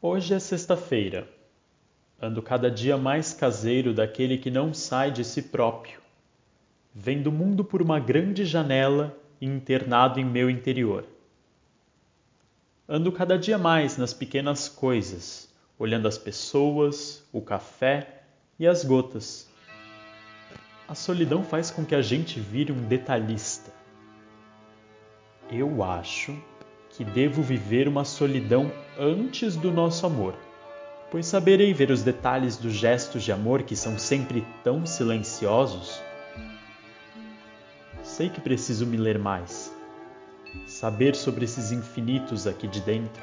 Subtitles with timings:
[0.00, 1.28] Hoje é sexta-feira.
[2.22, 6.00] Ando cada dia mais caseiro daquele que não sai de si próprio,
[6.94, 11.04] vendo o mundo por uma grande janela e internado em meu interior.
[12.88, 18.22] Ando cada dia mais nas pequenas coisas, olhando as pessoas, o café
[18.56, 19.50] e as gotas.
[20.86, 23.72] A solidão faz com que a gente vire um detalhista.
[25.50, 26.40] Eu acho
[26.98, 30.34] que devo viver uma solidão antes do nosso amor,
[31.12, 36.02] pois saberei ver os detalhes dos gestos de amor que são sempre tão silenciosos.
[38.02, 39.72] Sei que preciso me ler mais,
[40.66, 43.22] saber sobre esses infinitos aqui de dentro,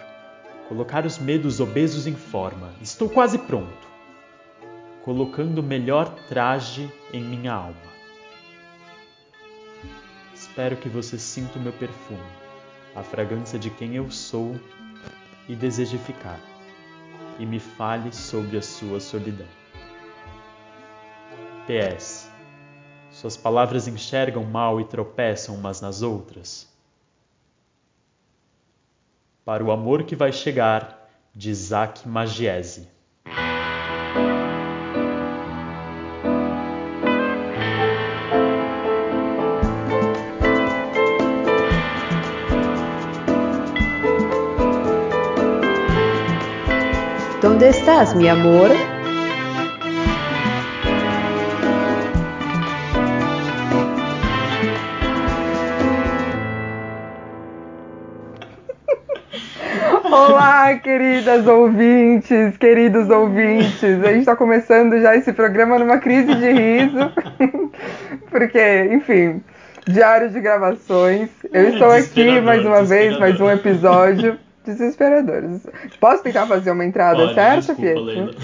[0.69, 2.71] colocar os medos obesos em forma.
[2.81, 3.87] Estou quase pronto,
[5.03, 7.75] colocando o melhor traje em minha alma.
[10.33, 12.44] Espero que você sinta o meu perfume
[12.95, 14.59] a fragrância de quem eu sou
[15.49, 16.39] e deseje ficar,
[17.37, 19.47] e me fale sobre a sua solidão.
[21.67, 22.31] PS.
[23.11, 26.67] Suas palavras enxergam mal e tropeçam umas nas outras?
[29.43, 32.94] Para o amor que vai chegar, de Isaac Magiese.
[47.65, 48.69] ¿Dónde estás, mi amor?
[60.05, 64.03] Olá, queridas ouvintes, queridos ouvintes.
[64.03, 67.11] A gente está começando já esse programa numa crise de riso,
[68.29, 69.41] porque, enfim,
[69.87, 71.31] diário de gravações.
[71.51, 75.65] Eu estou aqui mais uma vez, mais um episódio desesperadores.
[75.99, 78.35] Posso tentar fazer uma entrada Pode, certa, Pietro?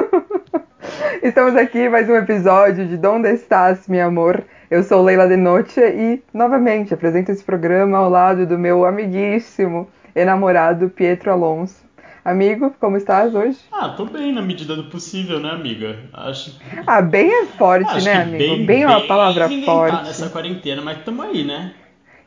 [1.22, 4.42] Estamos aqui mais um episódio de Donde Estás, meu amor?
[4.70, 9.88] Eu sou Leila de Noche e, novamente, apresento esse programa ao lado do meu amiguíssimo
[10.14, 11.88] e namorado Pietro Alonso.
[12.24, 13.58] Amigo, como estás hoje?
[13.72, 15.98] Ah, tô bem na medida do possível, né, amiga?
[16.12, 16.58] Acho.
[16.86, 18.38] Ah, bem é forte, acho né, amigo?
[18.38, 19.96] Bem, Bem, é uma bem palavra forte.
[19.96, 21.72] Tá nessa quarentena, mas tamo aí, né?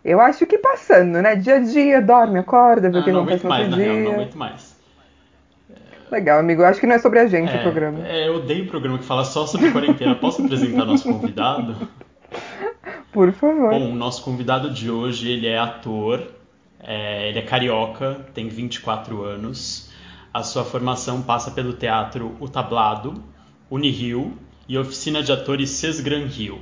[0.04, 1.36] Eu acho que passando, né?
[1.36, 4.04] Dia a dia, dorme, acorda, vê o que não acontece no mais, na real, não
[4.04, 4.14] dia.
[4.14, 4.76] aguento mais.
[6.12, 6.62] Legal, amigo.
[6.62, 8.08] Eu acho que não é sobre a gente o É, programa.
[8.08, 10.16] é, eu odeio o programa que fala só sobre quarentena.
[10.16, 11.76] Posso apresentar nosso convidado?
[13.14, 13.70] Por favor.
[13.72, 16.22] Bom, o nosso convidado de hoje, ele é ator,
[16.82, 19.90] é, ele é carioca, tem 24 anos.
[20.34, 23.14] A sua formação passa pelo teatro O Tablado,
[23.70, 24.34] Unirio
[24.68, 26.60] e Oficina de Atores Sesgran Rio.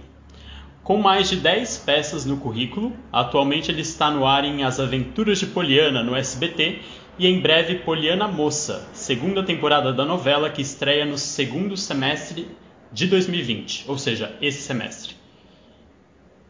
[0.90, 5.38] Com mais de 10 peças no currículo, atualmente ele está no ar em As Aventuras
[5.38, 6.82] de Poliana no SBT
[7.20, 12.50] e em breve Poliana Moça, segunda temporada da novela que estreia no segundo semestre
[12.92, 15.16] de 2020, ou seja, esse semestre.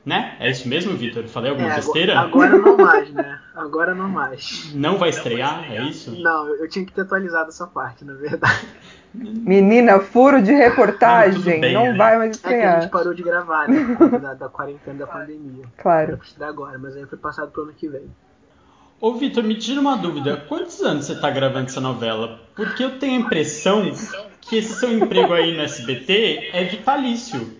[0.05, 0.37] Né?
[0.39, 1.25] É isso mesmo, Vitor?
[1.25, 2.17] Falei alguma É, besteira?
[2.17, 3.39] Agora, agora não mais, né?
[3.53, 4.73] Agora não mais.
[4.73, 6.11] Não vai estrear, é isso?
[6.11, 8.65] Não, eu tinha que ter atualizado essa parte, na verdade.
[9.13, 11.59] Menina, furo de Ah, reportagem.
[11.59, 11.97] bem, não né?
[11.97, 13.97] vai mais É que a gente parou de gravar, né?
[14.21, 15.63] Da, da quarentena da pandemia.
[15.63, 16.17] Era Claro.
[16.17, 18.03] pra estrear agora, mas aí foi passado pro ano que vem.
[19.01, 20.37] Ô, Vitor, me tira uma dúvida.
[20.47, 22.39] Quantos anos você tá gravando essa novela?
[22.55, 23.91] Porque eu tenho a impressão
[24.41, 27.57] que esse seu emprego aí no SBT é vitalício.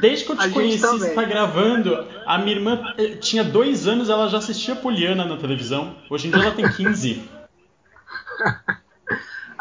[0.00, 0.98] Desde que eu te conheci, também.
[0.98, 1.94] você tá gravando.
[2.26, 5.94] A minha irmã eh, tinha dois anos, ela já assistia Poliana na televisão.
[6.10, 7.22] Hoje em dia ela tem 15.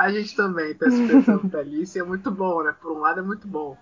[0.01, 2.73] A gente também tem essa expressão vitalícia e é muito bom, né?
[2.81, 3.77] Por um lado é muito bom.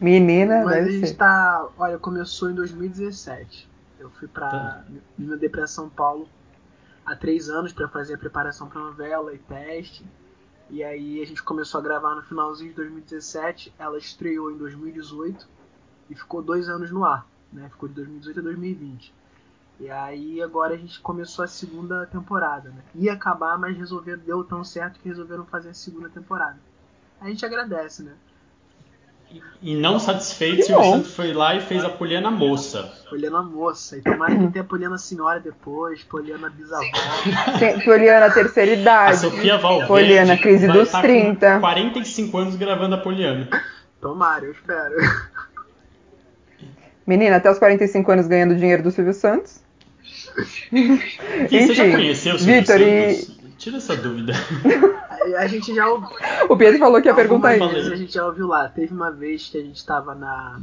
[0.00, 1.16] Menina, Mas a gente ser.
[1.16, 1.68] tá.
[1.76, 3.68] Olha, começou em 2017.
[3.98, 4.48] Eu fui pra.
[4.48, 4.84] Tá.
[5.18, 6.26] Me mudei pra São Paulo
[7.04, 10.06] há três anos pra fazer a preparação pra novela e teste.
[10.70, 13.74] E aí a gente começou a gravar no finalzinho de 2017.
[13.78, 15.46] Ela estreou em 2018
[16.08, 17.26] e ficou dois anos no ar.
[17.52, 17.68] Né?
[17.68, 19.14] Ficou de 2018 a 2020.
[19.80, 22.68] E aí agora a gente começou a segunda temporada.
[22.68, 22.82] Né?
[22.94, 26.58] Ia acabar, mas resolveram, deu tão certo que resolveram fazer a segunda temporada.
[27.18, 28.12] A gente agradece, né?
[29.62, 30.84] E não satisfeito, Silvio.
[30.84, 32.92] Santos foi lá e fez a Poliana Moça.
[33.08, 33.96] Poliana moça.
[33.96, 36.84] E tomara que tenha Poliana senhora depois, Poliana bisavó.
[37.84, 39.18] Poliana, terceira A idade.
[39.18, 41.54] Sofia Valverde Poliana, crise vai dos tá 30.
[41.54, 43.48] com 45 anos gravando a Poliana.
[44.00, 44.96] Tomara, eu espero.
[47.06, 49.62] Menina, até os 45 anos ganhando dinheiro do Silvio Santos.
[50.72, 53.40] E você já conheceu o Silvio Vitor, e?
[53.58, 54.32] Tira essa dúvida.
[55.36, 56.08] A, a gente já ouviu.
[56.48, 57.68] o Pedro falou que ia perguntar isso.
[57.68, 58.68] vezes a gente já ouviu lá.
[58.68, 60.60] Teve uma vez que a gente estava na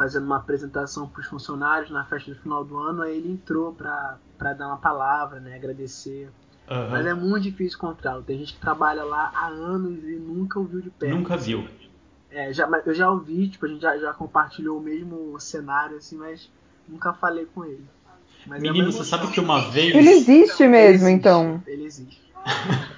[0.00, 3.74] fazendo uma apresentação para os funcionários na festa do final do ano, aí ele entrou
[3.74, 6.30] pra, pra dar uma palavra, né, agradecer.
[6.70, 6.90] Uhum.
[6.90, 8.22] Mas é muito difícil encontrá-lo.
[8.22, 11.14] Tem gente que trabalha lá há anos e nunca ouviu de perto.
[11.14, 11.68] Nunca viu.
[12.30, 16.16] É, já, eu já ouvi, tipo, a gente já, já compartilhou o mesmo cenário, assim,
[16.16, 16.48] mas
[16.88, 17.84] nunca falei com ele.
[18.46, 19.94] Mas é Menino, você sabe que uma vez.
[19.94, 21.62] Ele existe mesmo, ele existe, então.
[21.66, 22.20] Ele existe.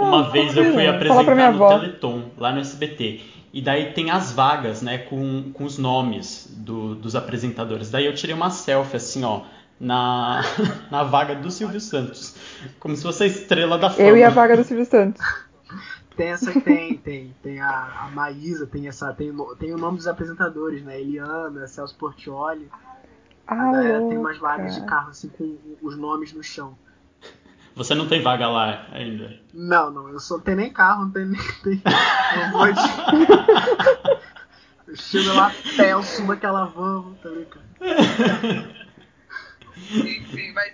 [0.00, 3.20] uma vez eu fui apresentar no Teleton, lá no SBT.
[3.52, 7.88] E daí tem as vagas, né, com, com os nomes do, dos apresentadores.
[7.88, 9.42] Daí eu tirei uma selfie, assim, ó,
[9.78, 10.42] na,
[10.90, 12.34] na vaga do Silvio Santos.
[12.80, 14.08] Como se fosse a estrela da fama.
[14.08, 15.22] Eu e a vaga do Silvio Santos.
[16.16, 20.06] Tem essa tem, tem, tem a, a Maísa, tem essa, tem, tem o nome dos
[20.06, 21.00] apresentadores, né?
[21.00, 22.70] Eliana, Celso Portioli.
[23.46, 23.72] Ah,
[24.08, 26.76] tem umas vagas de carro assim com os nomes no chão.
[27.76, 29.38] Você não tem vaga lá ainda?
[29.52, 31.40] Não, não, eu só tenho nem carro, não tenho nem.
[31.62, 31.82] Tem,
[32.36, 32.80] eu vou de...
[34.88, 37.64] eu chego lá, pé, eu subo aquela van, tá ligado?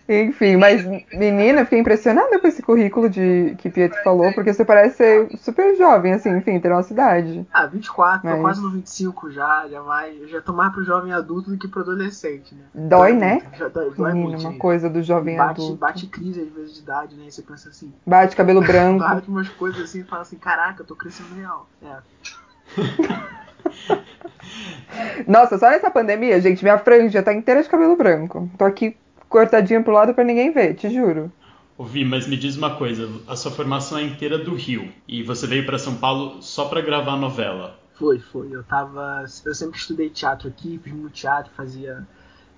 [0.09, 0.85] Enfim, mas...
[1.13, 5.77] menina, fiquei impressionada com esse currículo de que Pietro falou, porque você parece ser super
[5.77, 7.47] jovem, assim, enfim, ter uma cidade.
[7.53, 8.37] Ah, 24, mas...
[8.37, 10.17] tô quase no 25 já, já vai.
[10.21, 12.65] Eu já tô mais pro jovem adulto do que pro adolescente, né?
[12.75, 13.43] Dói, né?
[13.57, 15.77] Já dói, dói menina, muito, uma coisa do jovem bate, adulto.
[15.77, 17.27] Bate crise às vezes de idade, né?
[17.29, 17.93] E você pensa assim.
[18.07, 19.01] Bate cabelo branco.
[19.01, 21.69] bate umas coisas assim e fala assim, caraca, eu tô crescendo real.
[21.83, 21.99] É.
[25.27, 28.51] Nossa, só nessa pandemia, gente, minha franja tá inteira de cabelo branco.
[28.59, 28.97] Tô aqui
[29.29, 31.33] cortadinha pro lado para ninguém ver, te juro.
[31.79, 35.47] Ouvi, mas me diz uma coisa, a sua formação é inteira do Rio e você
[35.47, 37.79] veio para São Paulo só para gravar novela.
[37.95, 38.49] Foi, foi.
[38.51, 42.07] Eu tava, eu sempre estudei teatro aqui, fiz muito teatro, fazia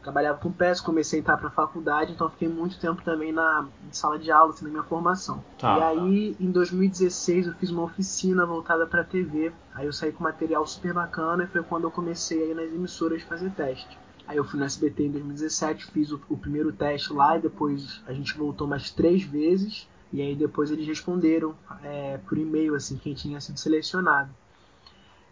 [0.03, 3.67] trabalhava com peças, comecei a entrar para a faculdade, então fiquei muito tempo também na
[3.91, 5.43] sala de aula, assim, na minha formação.
[5.59, 5.79] Tá.
[5.79, 9.53] E aí, em 2016, eu fiz uma oficina voltada para TV.
[9.75, 13.23] Aí eu saí com material super bacana e foi quando eu comecei aí nas emissoras
[13.23, 13.99] fazer teste.
[14.27, 18.03] Aí eu fui no SBT em 2017, fiz o, o, primeiro teste lá e depois
[18.07, 19.89] a gente voltou mais três vezes.
[20.13, 24.31] E aí depois eles responderam é, por e-mail assim quem tinha sido selecionado.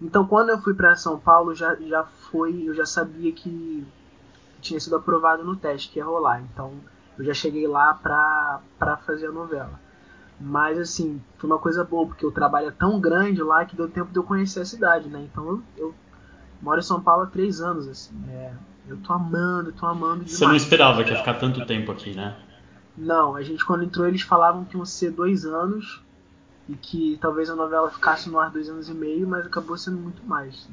[0.01, 3.87] Então quando eu fui para São Paulo já, já foi, eu já sabia que
[4.61, 6.43] tinha sido aprovado no teste que ia rolar.
[6.43, 6.73] Então
[7.19, 9.79] eu já cheguei lá pra, pra fazer a novela.
[10.41, 13.89] Mas assim, foi uma coisa boa, porque o trabalho é tão grande lá que deu
[13.89, 15.29] tempo de eu conhecer a cidade, né?
[15.31, 15.95] Então eu, eu
[16.63, 18.15] moro em São Paulo há três anos, assim.
[18.29, 18.53] É,
[18.89, 20.39] eu tô amando, tô amando demais.
[20.39, 22.37] Você não esperava que ia ficar tanto tempo aqui, né?
[22.97, 26.03] Não, a gente quando entrou eles falavam que iam ser dois anos
[26.69, 29.99] e que talvez a novela ficasse no ar dois anos e meio, mas acabou sendo
[29.99, 30.69] muito mais.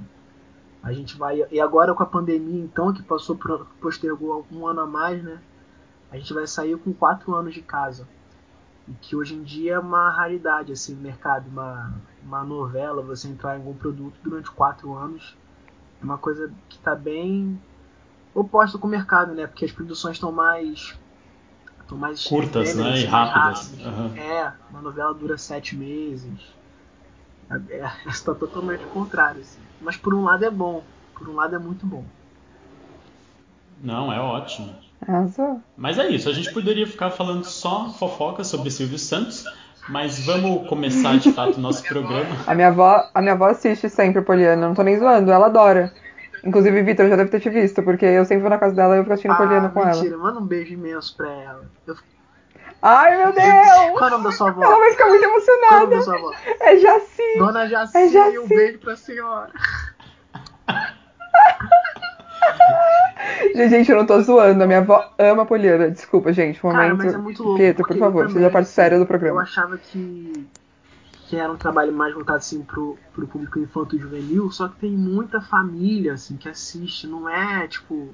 [0.83, 4.81] A gente vai e agora com a pandemia então que passou por, postergou um ano
[4.81, 5.39] a mais, né?
[6.11, 8.07] A gente vai sair com quatro anos de casa
[8.87, 11.93] e que hoje em dia é uma raridade assim no mercado, uma
[12.23, 15.35] uma novela você entrar em algum produto durante quatro anos
[16.01, 17.59] é uma coisa que está bem
[18.33, 19.47] oposto com o mercado, né?
[19.47, 20.97] Porque as produções estão mais.
[21.81, 22.99] Estão mais curtas, né?
[22.99, 23.71] E rápidas.
[23.79, 24.15] Uhum.
[24.17, 26.53] É, uma novela dura sete meses.
[27.69, 29.41] É, está totalmente o contrário.
[29.41, 29.59] Assim.
[29.81, 30.83] Mas por um lado é bom,
[31.13, 32.03] por um lado é muito bom.
[33.81, 34.73] Não, é ótimo.
[35.77, 39.45] Mas é isso, a gente poderia ficar falando só fofoca sobre Silvio Santos,
[39.87, 42.35] mas vamos começar de fato o nosso programa.
[42.47, 45.93] A minha avó, a minha avó assiste sempre Poliana, não tô nem zoando, ela adora.
[46.43, 48.99] Inclusive, Vitor já deve ter te visto, porque eu sempre vou na casa dela e
[48.99, 50.07] eu fico assistindo ah, Poliana com mentira.
[50.07, 50.17] ela.
[50.17, 51.65] Manda um beijo imenso pra ela.
[51.85, 51.95] Eu...
[52.81, 53.97] Ai, meu Deus!
[53.97, 54.63] Qual é o nome da sua avó?
[54.63, 55.67] Ela vai ficar muito emocionada.
[55.67, 56.31] Qual é o nome da sua avó?
[56.59, 57.37] É Jaci.
[57.37, 58.39] Dona Jaci, é Jaci.
[58.39, 59.51] um beijo pra senhora.
[63.69, 64.63] gente, eu não tô zoando.
[64.63, 65.89] A minha avó ama Poliana.
[65.89, 66.63] Desculpa, gente.
[66.65, 66.81] Um momento.
[66.81, 67.57] Cara, mas é muito louco.
[67.57, 69.41] Pietro, por favor, seja parte séria do programa.
[69.41, 70.47] Eu achava que
[71.27, 74.91] que era um trabalho mais voltado assim pro, pro público infanto juvenil, só que tem
[74.91, 78.13] muita família assim que assiste, não é tipo,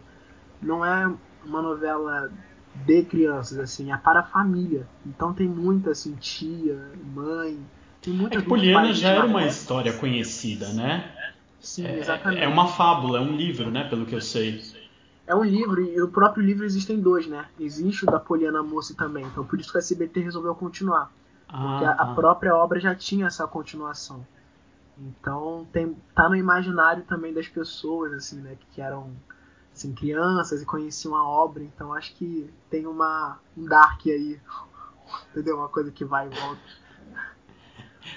[0.60, 1.12] não é
[1.46, 2.32] uma novela
[2.74, 4.88] de crianças assim, é para a família.
[5.06, 7.60] Então tem muita assim tia, mãe,
[8.02, 11.10] tem muita É que Poliana já era uma história conhecida, né?
[11.60, 12.44] Sim, é, exatamente.
[12.44, 14.62] É uma fábula, é um livro, né, pelo que eu sei.
[15.26, 17.46] É um livro, e o próprio livro existem dois, né?
[17.58, 21.10] Existe o da Poliana Moça também, então por isso que a SBT resolveu continuar.
[21.48, 24.26] Porque ah, a, a, própria obra já tinha essa continuação.
[24.98, 28.58] Então tem, tá no imaginário também das pessoas, assim, né?
[28.74, 29.12] Que eram
[29.74, 31.64] assim, crianças e conheciam a obra.
[31.64, 34.40] Então acho que tem uma, um dark aí.
[35.32, 35.58] Entendeu?
[35.58, 36.62] Uma coisa que vai e volta.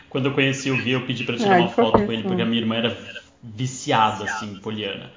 [0.08, 2.46] Quando eu conheci o Vi, eu pedi pra tirar uma foto com ele, porque a
[2.46, 2.96] minha irmã era
[3.42, 5.12] viciada, assim, Poliana.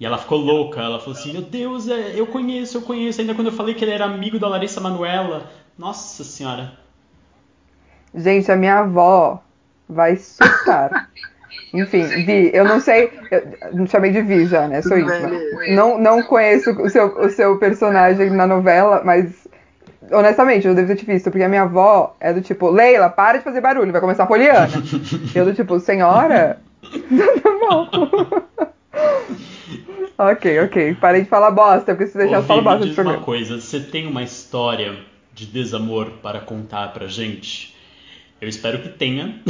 [0.00, 3.20] E ela ficou louca, ela falou assim, meu Deus, é, eu conheço, eu conheço.
[3.20, 5.50] Ainda quando eu falei que ele era amigo da Larissa Manuela.
[5.78, 6.76] Nossa senhora.
[8.14, 9.42] Gente, a minha avó
[9.88, 11.10] vai surtar.
[11.74, 13.10] Enfim, Vi, eu não sei.
[13.30, 14.82] Eu não chamei de Vi já, né?
[14.82, 15.30] Sou íntima.
[15.74, 19.48] Não, não conheço o seu, o seu personagem na novela, mas
[20.10, 23.38] honestamente, eu devo ter te visto, porque a minha avó é do tipo, Leila, para
[23.38, 24.68] de fazer barulho, vai começar a poliana.
[25.34, 26.58] eu do tipo, senhora?
[26.82, 27.88] tá bom.
[30.32, 30.96] ok, ok.
[31.00, 34.06] Parei de falar bosta, porque se deixar eu falo bosta diz uma coisa, você tem
[34.06, 34.96] uma história
[35.32, 37.74] de desamor para contar pra gente?
[38.40, 39.40] Eu espero que tenha.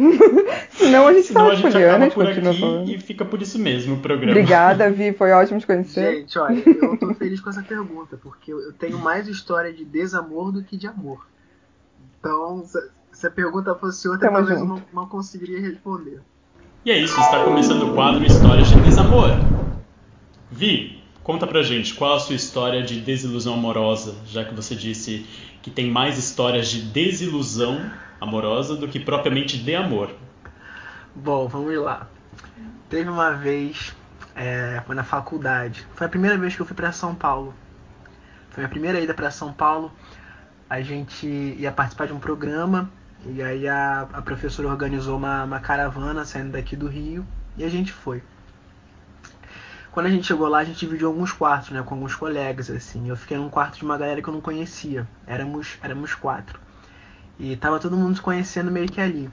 [0.70, 2.88] Senão a gente Senão tá a gente por continua aqui falando.
[2.90, 4.32] e fica por isso mesmo o programa.
[4.32, 6.20] Obrigada, Vi, foi ótimo te conhecer.
[6.20, 10.52] Gente, olha, eu tô feliz com essa pergunta, porque eu tenho mais história de desamor
[10.52, 11.26] do que de amor.
[12.18, 12.64] Então,
[13.12, 16.20] se, a pergunta fosse outra, Tamo talvez eu não, não conseguiria responder.
[16.84, 19.28] E é isso, está começando o quadro Histórias de Desamor.
[20.50, 25.26] Vi, conta pra gente qual a sua história de desilusão amorosa, já que você disse
[25.62, 27.78] que tem mais histórias de desilusão
[28.20, 30.10] amorosa do que propriamente de amor.
[31.14, 32.06] Bom, vamos lá.
[32.88, 33.94] Teve uma vez,
[34.34, 35.86] é, foi na faculdade.
[35.94, 37.54] Foi a primeira vez que eu fui para São Paulo.
[38.50, 39.92] Foi a primeira ida para São Paulo.
[40.68, 42.90] A gente ia participar de um programa
[43.26, 47.68] e aí a, a professora organizou uma, uma caravana saindo daqui do Rio e a
[47.68, 48.22] gente foi.
[49.92, 53.08] Quando a gente chegou lá, a gente dividiu alguns quartos, né, com alguns colegas, assim.
[53.08, 55.06] Eu fiquei num quarto de uma galera que eu não conhecia.
[55.26, 56.60] Éramos, éramos quatro.
[57.40, 59.30] E tava todo mundo se conhecendo meio que ali.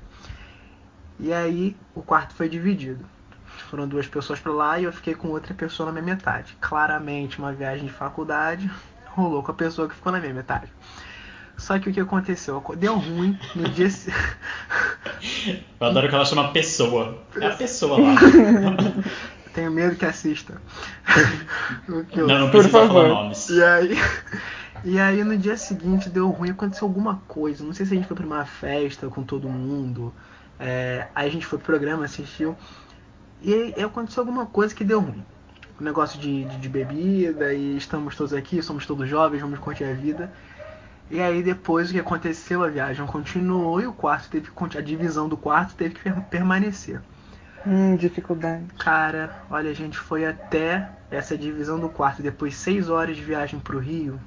[1.19, 3.03] E aí o quarto foi dividido.
[3.69, 6.55] Foram duas pessoas pra lá e eu fiquei com outra pessoa na minha metade.
[6.61, 8.71] Claramente uma viagem de faculdade
[9.13, 10.71] rolou com a pessoa que ficou na minha metade.
[11.57, 12.63] Só que o que aconteceu?
[12.77, 13.89] Deu ruim no dia
[15.81, 17.17] Eu adoro que ela chama pessoa.
[17.41, 18.15] É a pessoa lá.
[19.53, 20.61] Tenho medo que assista.
[21.87, 23.07] Não, não Por precisa falar favor.
[23.07, 23.49] nomes.
[23.49, 23.97] E aí,
[24.83, 27.63] e aí no dia seguinte deu ruim, aconteceu alguma coisa.
[27.63, 30.13] Não sei se a gente foi pra uma festa com todo mundo.
[30.59, 32.57] É, aí a gente foi pro programa, assistiu.
[33.41, 35.25] E aí aconteceu alguma coisa que deu ruim.
[35.79, 39.83] Um negócio de, de, de bebida e estamos todos aqui, somos todos jovens, vamos curtir
[39.85, 40.31] a vida.
[41.09, 44.81] E aí depois o que aconteceu, a viagem continuou e o quarto teve que a
[44.81, 47.01] divisão do quarto teve que per- permanecer.
[47.65, 48.73] Hum, dificuldade.
[48.77, 53.59] Cara, olha, a gente foi até essa divisão do quarto, depois seis horas de viagem
[53.59, 54.19] pro Rio.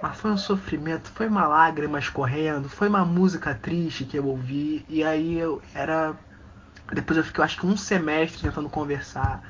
[0.00, 4.84] Mas foi um sofrimento, foi uma lágrima escorrendo, foi uma música triste que eu ouvi,
[4.88, 6.14] e aí eu era.
[6.92, 9.42] Depois eu fiquei, eu acho que um semestre tentando conversar,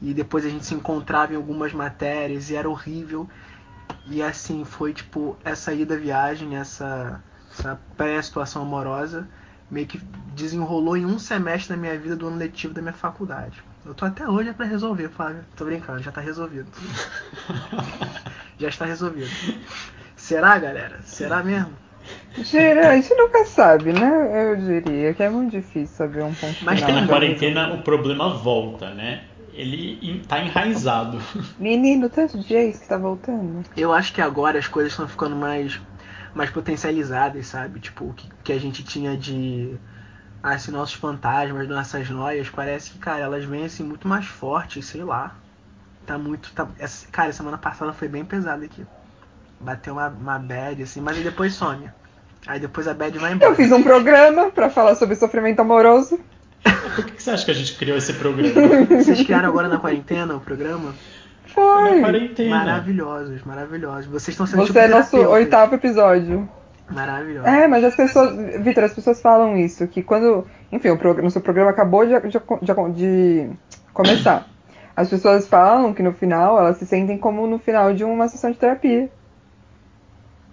[0.00, 3.28] e depois a gente se encontrava em algumas matérias, e era horrível.
[4.06, 7.22] E assim, foi tipo, essa ida viagem, essa,
[7.52, 9.28] essa pré-situação amorosa,
[9.70, 9.98] meio que
[10.34, 13.62] desenrolou em um semestre da minha vida do ano letivo da minha faculdade.
[13.84, 15.44] Eu tô até hoje é pra resolver, Flávio.
[15.56, 16.70] Tô brincando, já tá resolvido.
[18.62, 19.30] já está resolvido.
[20.16, 21.00] Será, galera?
[21.02, 21.72] Será mesmo?
[22.38, 24.50] Gira, a gente nunca sabe, né?
[24.50, 26.92] Eu diria que é muito difícil saber um ponto Mas final.
[26.92, 29.24] tem Na quarentena o problema volta, né?
[29.52, 31.20] Ele tá enraizado.
[31.58, 33.62] Menino, tanto de ex que tá voltando.
[33.76, 35.78] Eu acho que agora as coisas estão ficando mais,
[36.34, 37.78] mais potencializadas, sabe?
[37.80, 39.76] Tipo, o que, que a gente tinha de.
[40.42, 45.04] Assim, nossos fantasmas, nossas noias, parece que, cara, elas vêm assim muito mais fortes, sei
[45.04, 45.36] lá.
[46.12, 46.52] Tá muito.
[46.52, 48.84] Tá, essa, cara, semana passada foi bem pesada aqui.
[49.58, 51.88] Bateu uma, uma bad, assim, mas aí depois some.
[52.46, 53.50] Aí depois a bad vai embora.
[53.50, 56.20] Eu fiz um programa pra falar sobre sofrimento amoroso.
[56.94, 58.84] Por que que você acha que a gente criou esse programa?
[58.90, 60.90] Vocês criaram agora na quarentena o programa?
[60.90, 62.00] Na Foi!
[62.00, 62.56] quarentena.
[62.58, 64.04] Maravilhosos, maravilhosos.
[64.06, 66.46] Vocês estão sendo Você é nosso oitavo episódio.
[66.90, 67.48] Maravilhosos.
[67.48, 68.62] É, mas as pessoas.
[68.62, 70.46] Vitor, as pessoas falam isso, que quando.
[70.70, 73.50] Enfim, o programa, nosso programa acabou de, de- de
[73.94, 74.46] começar.
[74.94, 78.50] As pessoas falam que no final elas se sentem como no final de uma sessão
[78.50, 79.10] de terapia.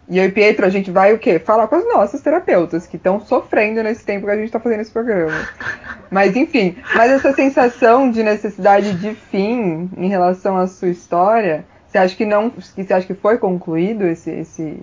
[0.09, 1.37] E eu e Pietro, a gente vai o quê?
[1.37, 4.79] Falar com as nossas terapeutas, que estão sofrendo nesse tempo que a gente tá fazendo
[4.79, 5.31] esse programa.
[6.09, 11.99] Mas enfim, mas essa sensação de necessidade de fim em relação à sua história, você
[11.99, 12.49] acha que não.
[12.49, 14.81] que Você acha que foi concluído esse, esse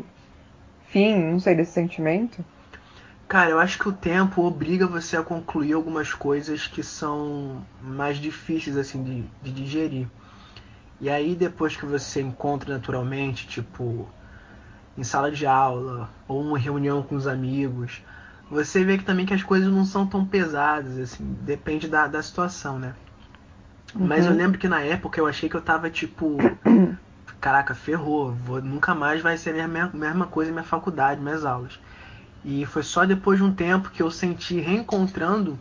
[0.87, 2.45] fim, não sei, desse sentimento?
[3.28, 8.18] Cara, eu acho que o tempo obriga você a concluir algumas coisas que são mais
[8.18, 10.09] difíceis assim de, de digerir.
[11.00, 14.09] E aí depois que você encontra naturalmente, tipo,
[14.99, 18.02] em sala de aula ou uma reunião com os amigos,
[18.50, 22.23] você vê que também que as coisas não são tão pesadas, assim, depende da, da
[22.23, 22.95] situação, né?
[23.95, 24.38] Mas eu Uhum.
[24.38, 26.38] lembro que na época eu achei que eu tava tipo,
[27.40, 31.78] caraca, ferrou, vou, nunca mais vai ser a mesma, mesma coisa minha faculdade, minhas aulas.
[32.49, 35.59] E foi só depois de um tempo que eu senti reencontrando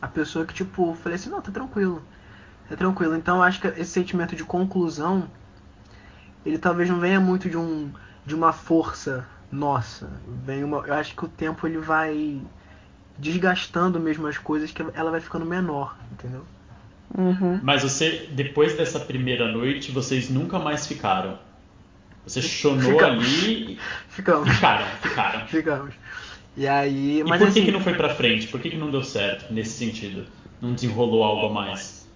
[0.00, 2.02] a pessoa que, tipo, falei assim, não, tá tranquilo.
[2.68, 3.14] Tá tranquilo.
[3.14, 5.30] Então eu acho que esse sentimento de conclusão,
[6.44, 7.88] ele talvez não venha muito de um
[8.26, 10.10] de uma força nossa.
[10.44, 12.40] Vem uma, eu acho que o tempo ele vai
[13.16, 16.44] desgastando mesmo as coisas que ela vai ficando menor, entendeu?
[17.16, 17.60] Uhum.
[17.62, 21.38] Mas você, depois dessa primeira noite, vocês nunca mais ficaram.
[22.26, 23.24] Você chonou Ficamos.
[23.24, 24.48] ali e Ficamos.
[24.48, 25.46] ficaram, ficaram.
[25.46, 25.94] Ficamos.
[26.56, 27.20] E aí.
[27.20, 28.46] E mas por que, assim, que não foi pra frente?
[28.48, 30.26] Por que, que não deu certo nesse sentido?
[30.60, 32.08] Não desenrolou algo a mais?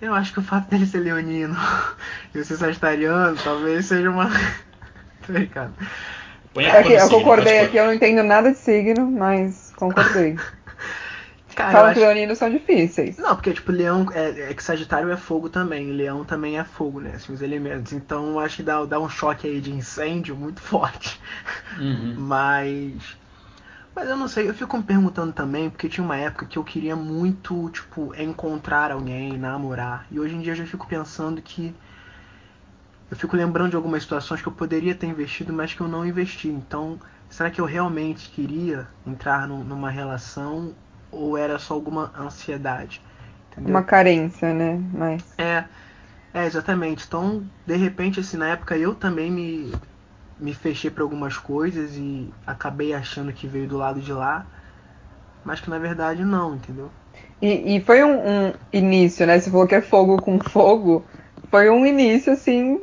[0.00, 1.56] Eu acho que o fato dele ser leonino
[2.34, 4.30] e eu ser sagitariano talvez seja uma.
[5.26, 5.74] Tô brincando.
[6.52, 10.36] Põe a É que eu concordei aqui, eu não entendo nada de signo, mas concordei.
[11.54, 13.16] Cara, eu Falam acho- que leoninos são difíceis.
[13.16, 15.92] Não, porque, tipo, leão é, é que Sagitário é fogo também.
[15.92, 17.12] Leão também é fogo, né?
[17.14, 17.92] Assim, os elementos.
[17.92, 21.20] Então, acho que dá, dá um choque aí de incêndio muito forte.
[21.76, 22.22] Uhum.
[22.26, 23.16] Mas.
[23.94, 26.64] Mas eu não sei, eu fico me perguntando também, porque tinha uma época que eu
[26.64, 30.06] queria muito, tipo, encontrar alguém, namorar.
[30.10, 31.74] E hoje em dia eu já fico pensando que.
[33.10, 36.04] Eu fico lembrando de algumas situações que eu poderia ter investido, mas que eu não
[36.04, 36.48] investi.
[36.48, 40.74] Então, será que eu realmente queria entrar num- numa relação
[41.12, 43.02] ou era só alguma ansiedade?
[43.52, 43.74] Entendeu?
[43.74, 44.78] Uma carência, né?
[44.92, 45.24] Mas.
[45.38, 45.64] É,
[46.34, 47.06] é, exatamente.
[47.06, 49.72] Então, de repente, assim, na época eu também me,
[50.38, 54.46] me fechei para algumas coisas e acabei achando que veio do lado de lá,
[55.44, 56.92] mas que na verdade não, entendeu?
[57.40, 59.38] E, e foi um, um início, né?
[59.38, 61.06] Você falou que é fogo com fogo.
[61.50, 62.78] Foi um início, assim.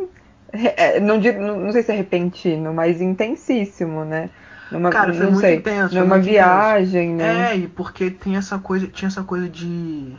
[0.51, 4.29] é, Não, digo- não, não sei se é repentino, mas intensíssimo, né?
[4.71, 7.51] Numa, Cara, foi não muito sei, intenso, foi numa muito viagem, né?
[7.53, 10.15] É, e porque tem essa coisa, tinha essa coisa de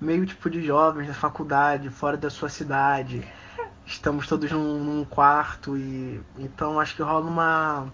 [0.00, 3.22] meio tipo de jovens da faculdade, fora da sua cidade.
[3.86, 7.86] Estamos todos num, num quarto e então acho que rola uma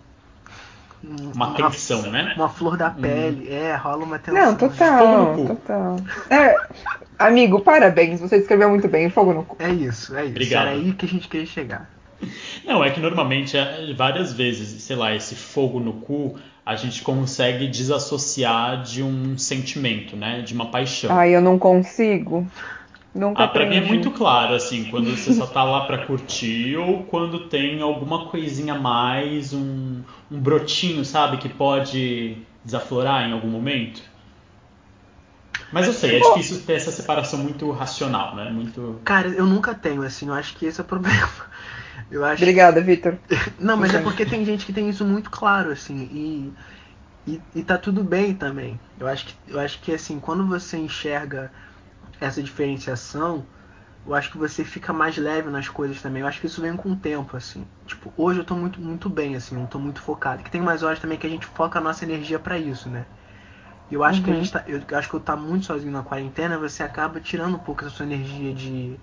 [1.02, 2.32] Uma tensão, né?
[2.36, 4.40] Uma flor da pele, é, rola uma tensão.
[4.40, 5.46] Não, total, no cu.
[5.56, 5.96] total.
[6.30, 6.54] É,
[7.18, 9.56] amigo, parabéns, você descreveu muito bem, fogo no cu.
[9.58, 10.30] É isso, é isso.
[10.32, 10.68] Obrigado.
[10.68, 11.90] Era aí que a gente queria chegar.
[12.64, 17.02] Não, é que normalmente, é, várias vezes, sei lá, esse fogo no cu, a gente
[17.02, 20.40] consegue desassociar de um sentimento, né?
[20.40, 21.16] De uma paixão.
[21.16, 22.46] Ai, eu não consigo.
[23.14, 26.76] Nunca Ah, pra mim é muito claro, assim, quando você só tá lá pra curtir
[26.76, 33.32] ou quando tem alguma coisinha a mais, um, um brotinho, sabe, que pode desaflorar em
[33.32, 34.02] algum momento.
[35.72, 38.50] Mas eu sei, é difícil ter essa separação muito racional, né?
[38.50, 39.00] Muito.
[39.04, 41.28] Cara, eu nunca tenho, assim, eu acho que esse é o problema.
[42.08, 43.18] Eu acho Obrigada, Vitor.
[43.58, 46.54] Não, mas é porque tem gente que tem isso muito claro, assim, e,
[47.26, 48.78] e, e tá tudo bem também.
[49.00, 51.50] Eu acho, que, eu acho que, assim, quando você enxerga
[52.20, 53.44] essa diferenciação,
[54.06, 56.22] eu acho que você fica mais leve nas coisas também.
[56.22, 57.66] Eu acho que isso vem com o tempo, assim.
[57.86, 60.44] Tipo, hoje eu tô muito, muito bem, assim, eu tô muito focado.
[60.44, 63.04] Que tem mais horas também que a gente foca a nossa energia pra isso, né?
[63.90, 64.34] E eu acho que a Uhum.
[64.34, 67.58] gente tá, eu acho que eu tá muito sozinho na quarentena, você acaba tirando um
[67.60, 69.00] pouco essa sua energia de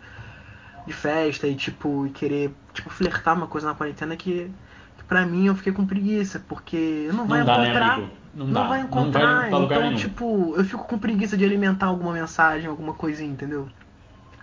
[0.85, 4.51] de festa e tipo e querer tipo flertar uma coisa na quarentena que,
[4.97, 6.75] que para mim eu fiquei com preguiça porque
[7.07, 8.09] eu não vai Não dá, né, encontrar amigo?
[8.33, 8.67] Não, não dá.
[8.67, 10.13] vai não encontrar vai pra lugar então nenhum.
[10.13, 13.69] tipo eu fico com preguiça de alimentar alguma mensagem alguma coisinha entendeu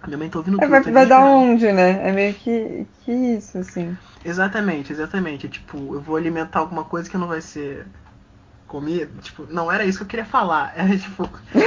[0.03, 2.09] a minha mãe tá ouvindo É, tudo vai, tá vai dar onde, né?
[2.09, 3.99] É meio que, que isso, assim.
[4.25, 7.87] exatamente exatamente tipo eu vou alimentar alguma coisa que não vai ser
[8.71, 11.29] comida tipo não era isso que eu queria falar era tipo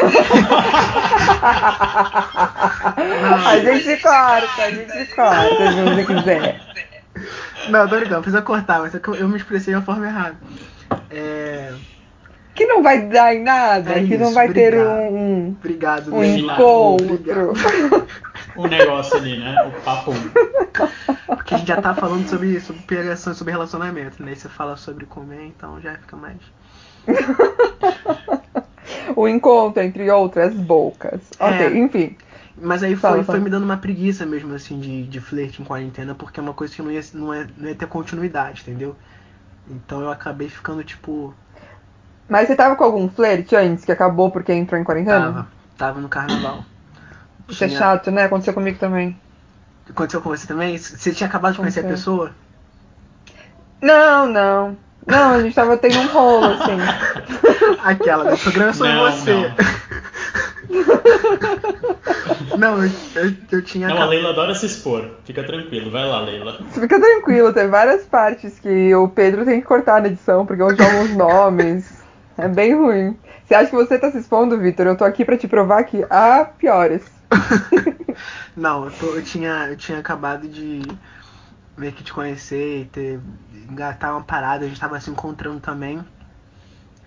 [3.45, 6.61] A gente corta, a gente corta, se você quiser.
[7.69, 10.05] não tô brincando precisa cortar mas é que eu, eu me expressei de uma forma
[10.07, 10.37] errada
[11.09, 11.73] é
[12.55, 15.13] Que não vai dar em nada, É que não isso, vai ter obrigado.
[15.13, 17.13] um, obrigado um encontro.
[17.15, 18.07] Obrigado.
[18.55, 19.55] O negócio ali, né?
[19.63, 20.11] O papo.
[21.25, 24.33] Porque a gente já tá falando sobre, sobre pegação, sobre relacionamento, né?
[24.33, 26.37] E você fala sobre comer, então já fica mais.
[29.15, 31.21] O encontro entre outras bocas.
[31.39, 31.77] Ok, É.
[31.77, 32.15] enfim.
[32.57, 36.15] Mas aí foi, foi me dando uma preguiça mesmo, assim, de, de flerte em quarentena,
[36.15, 38.95] porque é uma coisa que não ia, não, é, não ia ter continuidade, entendeu?
[39.69, 41.33] Então eu acabei ficando, tipo.
[42.29, 45.19] Mas você tava com algum flerte antes que acabou porque entrou em quarentena?
[45.19, 46.63] Tava, tava no carnaval.
[47.47, 48.23] Isso é Tinha- chato, né?
[48.23, 49.19] Aconteceu comigo também.
[49.89, 50.77] Aconteceu com você também?
[50.77, 52.31] Você tinha acabado de conhecer a pessoa?
[53.81, 54.77] Não, não.
[55.05, 56.77] Não, a gente tava tendo um rolo, assim.
[57.83, 58.33] Aquela?
[58.33, 59.53] O programa é sobre Não, você.
[62.57, 64.05] Não, eu, eu, eu tinha Não, a.
[64.05, 65.09] Leila adora se expor.
[65.25, 65.91] Fica tranquilo.
[65.91, 66.57] Vai lá, Leila.
[66.71, 70.69] Fica tranquilo, tem várias partes que o Pedro tem que cortar na edição, porque eu
[70.75, 72.03] jogo os nomes.
[72.37, 73.15] É bem ruim.
[73.45, 74.87] Você acha que você tá se expondo, Vitor?
[74.87, 77.01] Eu tô aqui pra te provar que há piores.
[78.55, 80.81] Não, eu, tô- eu tinha, eu tinha acabado de
[81.77, 83.19] meio que te conhecer e ter
[83.69, 86.03] engatar uma parada, a gente tava se encontrando também.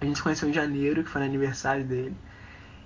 [0.00, 2.14] A gente se conheceu em janeiro, que foi no aniversário dele.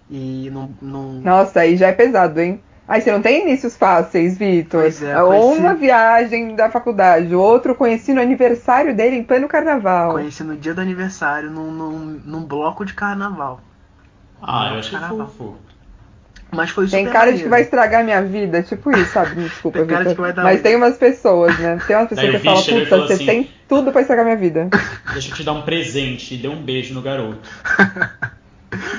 [0.08, 0.70] E não.
[0.80, 1.12] não...
[1.20, 2.62] Nossa, aí já é pesado, hein?
[2.86, 4.82] Aí você não tem inícios fáceis, Vitor.
[4.82, 9.46] Pois é, Ou conheci- uma viagem da faculdade, outro conheci no aniversário dele em pleno
[9.46, 10.12] carnaval.
[10.12, 13.60] Conheci no dia do aniversário, num, num, num bloco de carnaval.
[14.42, 15.28] Ah, eu achei Carnaval.
[15.28, 15.56] fofo.
[16.60, 19.34] Mas foi super Tem cara de que vai estragar minha vida, tipo isso, sabe?
[19.44, 21.78] Desculpa, Tem cara de que vai dar Mas tem umas pessoas, né?
[21.86, 24.68] Tem umas pessoas Daí que falam, puta, você assim- tem tudo pra estragar minha vida.
[25.10, 26.34] Deixa eu te dar um presente.
[26.34, 27.48] E deu um beijo no garoto.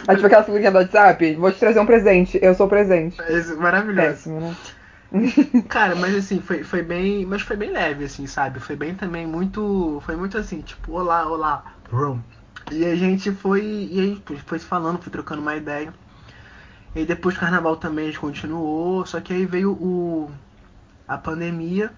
[0.08, 3.21] Aí, tipo aquela figurinha do WhatsApp, vou te trazer um presente, eu sou o presente.
[3.30, 4.08] Esse- Maravilhoso.
[4.08, 4.56] Péssimo, né?
[5.69, 7.28] Cara, mas assim, foi, foi bem.
[7.28, 8.60] Mas foi bem leve, assim, sabe?
[8.60, 10.02] Foi bem também muito.
[10.04, 12.19] Foi muito assim, tipo, olá, olá, brum.
[12.71, 13.62] E a gente foi.
[13.91, 15.93] E aí foi se falando, foi trocando uma ideia.
[16.96, 19.06] E depois do carnaval também a gente continuou.
[19.06, 20.30] Só que aí veio o.
[21.08, 21.92] a pandemia.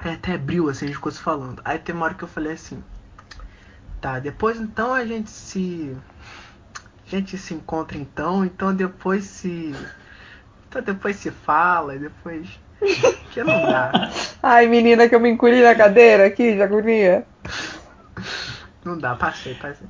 [0.00, 1.62] Até abril, assim, a gente ficou se falando.
[1.64, 2.82] Aí tem uma hora que eu falei assim.
[4.00, 5.96] Tá, depois então a gente se.
[7.06, 9.74] A gente se encontra então, então depois se.
[10.68, 12.48] Então depois se fala, e depois.
[13.30, 14.10] Que não dá.
[14.42, 17.24] Ai, menina, que eu me encolhi na cadeira aqui, de agonia.
[18.84, 19.86] Não dá, passei, passei.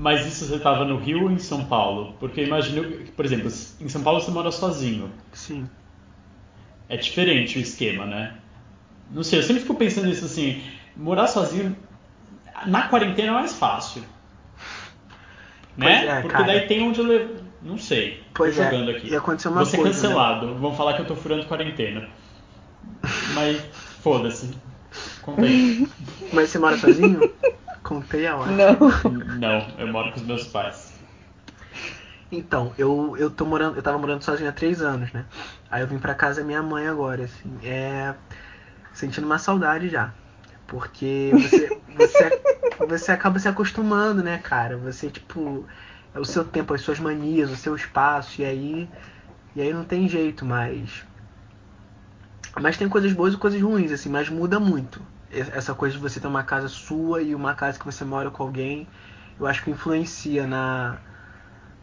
[0.00, 2.14] Mas isso você estava no Rio ou em São Paulo?
[2.18, 2.82] Porque eu imagino
[3.14, 5.12] por exemplo, em São Paulo você mora sozinho.
[5.30, 5.68] Sim.
[6.88, 8.38] É diferente o esquema, né?
[9.10, 10.62] Não sei, eu sempre fico pensando nisso assim,
[10.96, 11.76] morar sozinho
[12.66, 14.02] na quarentena é mais fácil.
[15.76, 16.04] Né?
[16.04, 16.46] É, Porque cara.
[16.46, 17.34] daí tem onde eu levo.
[17.62, 18.22] Não sei.
[18.34, 19.08] Pois tô é, jogando aqui.
[19.08, 20.08] e aconteceu uma Vou ser coisa, né?
[20.08, 20.54] cancelado.
[20.56, 22.08] Vão falar que eu tô furando quarentena.
[23.34, 23.62] Mas
[24.02, 24.50] foda-se.
[26.34, 27.20] Mas você mora sozinho?
[27.82, 28.50] Contei a hora.
[28.50, 28.78] Não.
[29.38, 31.00] Não, eu moro com os meus pais.
[32.32, 35.24] Então, eu, eu tô morando, eu tava morando sozinho há três anos, né?
[35.68, 38.14] Aí eu vim pra casa da minha mãe agora, assim, é.
[38.92, 40.12] Sentindo uma saudade já.
[40.66, 42.38] Porque você, você,
[42.86, 44.76] você acaba se acostumando, né, cara?
[44.78, 45.66] Você, tipo,
[46.14, 48.88] é o seu tempo, as suas manias, o seu espaço, e aí.
[49.56, 51.04] E aí não tem jeito, mas.
[52.60, 55.00] Mas tem coisas boas e coisas ruins, assim, mas muda muito.
[55.32, 58.42] Essa coisa de você ter uma casa sua e uma casa que você mora com
[58.42, 58.88] alguém,
[59.38, 60.98] eu acho que influencia na,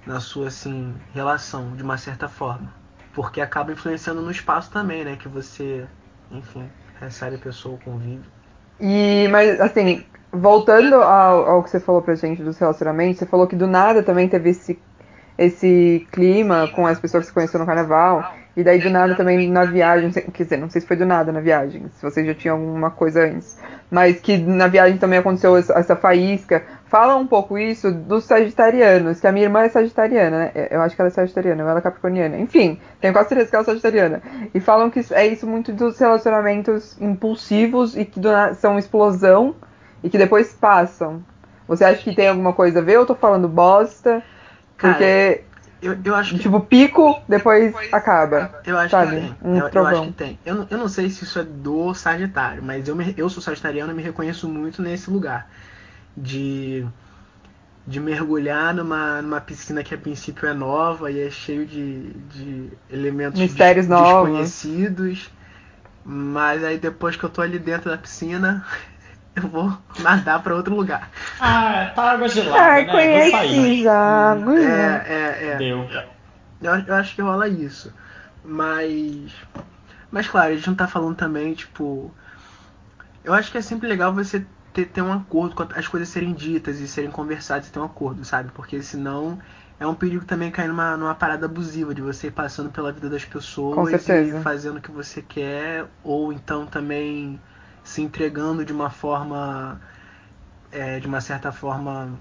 [0.05, 2.73] na sua assim relação de uma certa forma
[3.13, 5.87] porque acaba influenciando no espaço também né que você
[6.29, 8.23] enfim recebe a pessoa convive
[8.79, 13.47] E, mas, assim, voltando ao, ao que você falou pra gente dos relacionamentos, você falou
[13.47, 14.79] que do nada também teve esse,
[15.37, 18.33] esse clima com as pessoas que você conheceu no carnaval.
[18.57, 21.31] E daí do nada também na viagem, quer dizer, não sei se foi do nada
[21.31, 23.55] na viagem, se vocês já tinham alguma coisa antes.
[23.91, 26.63] Mas que na viagem também aconteceu essa, faísca.
[26.87, 30.51] Fala um pouco isso dos sagitarianos, que a minha irmã é sagitariana, né?
[30.71, 32.35] Eu acho que ela é sagitariana, ela é capricorniana.
[32.39, 34.23] Enfim, tenho quase certeza que ela é sagitariana.
[34.51, 38.19] E falam que é isso muito dos relacionamentos impulsivos e que
[38.55, 39.55] são explosão
[40.03, 41.23] e que depois passam.
[41.67, 44.23] Você acha que tem alguma coisa a ver ou eu tô falando bosta?
[44.77, 45.43] Cara, Porque,
[45.81, 48.61] eu, eu acho que tipo, pico, depois acaba.
[48.65, 50.87] eu acho sabe, que tem um eu, eu acho que tem eu, não- eu não
[50.89, 54.47] sei se isso é do Sagitário mas eu me, eu sou sagitariano e me reconheço
[54.49, 55.49] muito nesse lugar
[56.17, 56.85] de
[57.85, 62.69] de mergulhar numa, numa piscina que a princípio é nova e é cheio de, de
[62.89, 64.67] elementos Mistérios des- novos.
[64.67, 65.29] desconhecidos
[66.05, 68.65] mas aí depois que eu tô ali dentro da piscina
[69.39, 72.91] eu vou nadar pra outro lugar Ah, tá água gelada, Ai, né?
[73.31, 73.31] Sair.
[73.31, 74.35] conheci já.
[74.57, 75.55] É, é, é.
[75.57, 75.87] Deu.
[76.61, 77.93] Eu, eu acho que rola isso.
[78.43, 79.31] Mas.
[80.09, 82.11] Mas claro, a gente não tá falando também, tipo.
[83.23, 86.33] Eu acho que é sempre legal você ter, ter um acordo com as coisas serem
[86.33, 88.49] ditas e serem conversadas e ter um acordo, sabe?
[88.53, 89.37] Porque senão
[89.79, 93.09] é um perigo também cair numa, numa parada abusiva de você ir passando pela vida
[93.09, 94.39] das pessoas Com certeza.
[94.39, 97.39] e fazendo o que você quer, ou então também
[97.87, 99.81] se entregando de uma forma.
[100.71, 102.19] é, de uma certa forma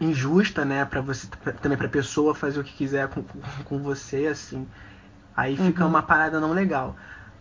[0.00, 3.22] injusta, né, para você pra- também para pessoa fazer o que quiser com,
[3.64, 4.66] com, você, assim.
[5.36, 5.90] Aí fica Uhum.
[5.90, 6.96] uma parada não legal.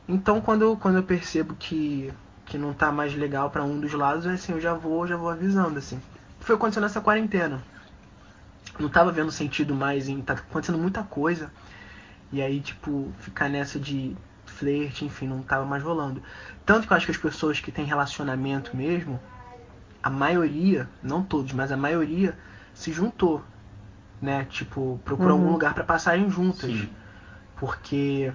[0.07, 2.13] Então, quando eu, quando eu percebo que
[2.45, 5.29] que não tá mais legal para um dos lados, assim, eu já vou, já vou
[5.29, 6.01] avisando, assim.
[6.39, 7.63] Foi acontecendo nessa quarentena.
[8.79, 11.51] Não tava vendo sentido mais em tá acontecendo muita coisa.
[12.31, 14.15] E aí, tipo, ficar nessa de
[14.59, 16.21] flerte, enfim, não tava mais rolando.
[16.65, 19.19] Tanto que eu acho que as pessoas que têm relacionamento mesmo,
[20.03, 22.37] a maioria, não todos, mas a maioria
[22.73, 23.43] se juntou,
[24.21, 24.45] né?
[24.49, 25.41] Tipo, procurou Uhum.
[25.43, 26.69] algum lugar para passarem juntas.
[26.71, 26.89] Sim.
[27.59, 28.31] Porque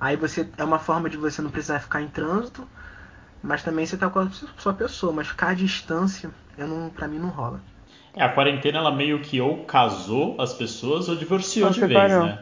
[0.00, 2.66] aí você é uma forma de você não precisar ficar em trânsito,
[3.42, 7.08] mas também você tá com a sua pessoa, mas ficar à distância, eu não, pra
[7.08, 7.60] mim não rola.
[8.16, 12.12] É, a quarentena ela meio que ou casou as pessoas ou divorciou Ou de vez,
[12.12, 12.38] né?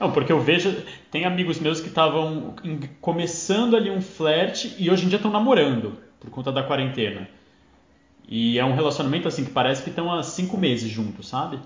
[0.00, 0.74] Não, porque eu vejo,
[1.10, 2.54] tem amigos meus que estavam
[3.02, 7.28] começando ali um flerte e hoje em dia estão namorando por conta da quarentena.
[8.26, 11.58] E é um relacionamento assim que parece que estão há cinco meses juntos, sabe?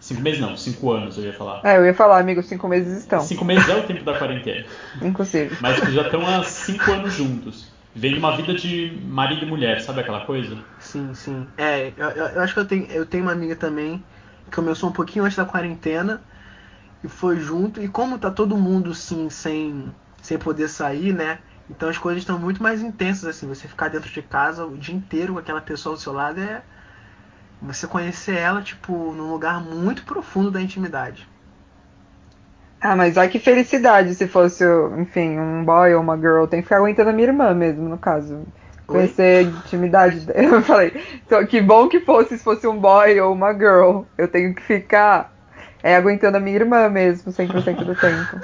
[0.00, 1.60] Cinco meses não, cinco anos eu ia falar.
[1.64, 4.64] É, eu ia falar, amigos, cinco meses estão, Cinco meses é o tempo da quarentena.
[5.00, 5.56] inclusive.
[5.60, 7.70] Mas que já estão há cinco anos juntos.
[7.94, 10.56] Vivendo uma vida de marido e mulher, sabe aquela coisa?
[10.80, 11.46] Sim, sim.
[11.56, 14.02] É, eu, eu- eu acho que eu tenho, eu tenho uma amiga também
[14.52, 16.20] começou um pouquinho antes da quarentena
[17.02, 17.82] e foi junto.
[17.82, 21.38] E como tá todo mundo sim sem, sem poder sair, né?
[21.68, 23.46] Então as coisas estão muito mais intensas assim.
[23.48, 26.62] Você ficar dentro de casa o dia inteiro com aquela pessoa ao seu lado é
[27.60, 31.28] você conhecer ela tipo num lugar muito profundo da intimidade.
[32.80, 34.64] Ah, mas olha que felicidade se fosse,
[34.98, 36.46] enfim, um boy ou uma girl.
[36.46, 38.44] Tem que ficar aguentando a minha irmã mesmo, no caso.
[38.88, 40.26] Conhecer a intimidade.
[40.34, 40.90] Eu falei,
[41.48, 44.02] que bom que fosse se fosse um boy ou uma girl.
[44.18, 45.31] Eu tenho que ficar
[45.82, 48.40] é, aguentando a minha irmã mesmo, 100% do tempo.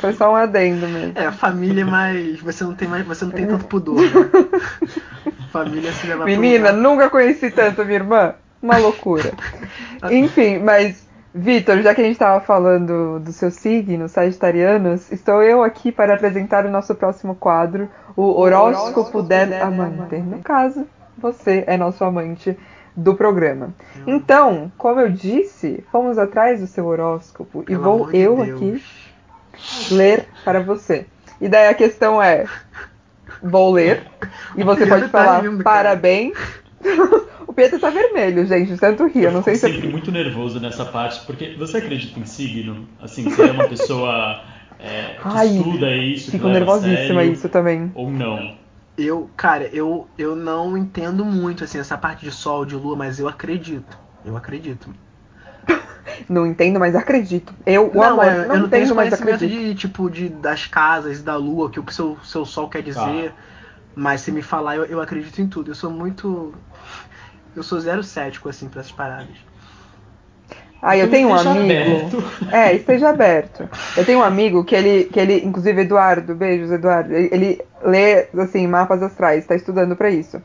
[0.00, 1.12] Foi só um adendo mesmo.
[1.16, 4.00] É, família, mas você não tem mais, você não tem tanto pudor.
[4.00, 4.10] Né?
[5.50, 8.34] família se leva Menina, nunca conheci tanto a minha irmã.
[8.62, 9.32] Uma loucura.
[10.10, 15.62] Enfim, mas Vitor, já que a gente estava falando do seu signo, Sagitarianos, estou eu
[15.62, 20.18] aqui para apresentar o nosso próximo quadro, o Horóscopo, Horóscopo del Amante.
[20.18, 22.56] No caso, você é nosso amante
[22.96, 23.74] do programa.
[24.06, 28.84] Então, como eu disse, fomos atrás do seu horóscopo Pelo e vou eu de aqui
[29.90, 31.06] ler para você.
[31.40, 32.46] E daí a questão é:
[33.42, 34.06] vou ler
[34.56, 36.36] e você pode tá falar lindo, parabéns.
[37.44, 39.24] O Pietro tá vermelho, gente, tanto rir.
[39.24, 39.66] Eu não sei se.
[39.66, 42.88] Eu sempre muito nervoso nessa parte, porque você acredita em signo?
[42.98, 44.42] Assim, você é uma pessoa
[44.78, 47.92] é, que Ai, estuda isso, Fico nervosíssima isso também.
[47.94, 48.56] Ou não?
[48.96, 53.18] Eu, cara, eu, eu não entendo muito, assim, essa parte de sol, de lua, mas
[53.18, 53.98] eu acredito.
[54.24, 54.88] Eu acredito.
[56.28, 57.54] Não entendo, mas acredito.
[57.64, 59.48] Eu, não, amor, é, não eu não tenho, tenho mas acredito.
[59.48, 63.30] de, tipo, de, das casas, da lua, que o que seu, seu sol quer dizer.
[63.30, 63.36] Tá.
[63.94, 65.70] Mas se me falar, eu, eu acredito em tudo.
[65.70, 66.54] Eu sou muito.
[67.54, 69.36] Eu sou zero cético, assim, pra essas paradas.
[70.82, 71.62] Ah, eu tenho um amigo.
[71.62, 72.24] aberto.
[72.50, 73.68] É, esteja aberto.
[73.96, 77.14] Eu tenho um amigo que ele, que ele, inclusive Eduardo, beijos Eduardo.
[77.14, 80.42] Ele, ele lê assim mapas astrais, está estudando para isso.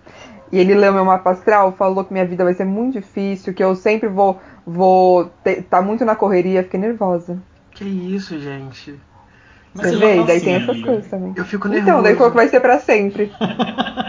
[0.52, 3.64] E ele leu meu mapa astral, falou que minha vida vai ser muito difícil, que
[3.64, 7.42] eu sempre vou vou ter, tá muito na correria, fiquei nervosa.
[7.72, 8.96] Que isso, gente.
[9.74, 10.24] Mas Você vê?
[10.24, 11.34] daí assim, tem essas coisas também.
[11.36, 11.90] Eu fico nervoso.
[11.90, 13.32] Então, daí qual que vai ser pra sempre?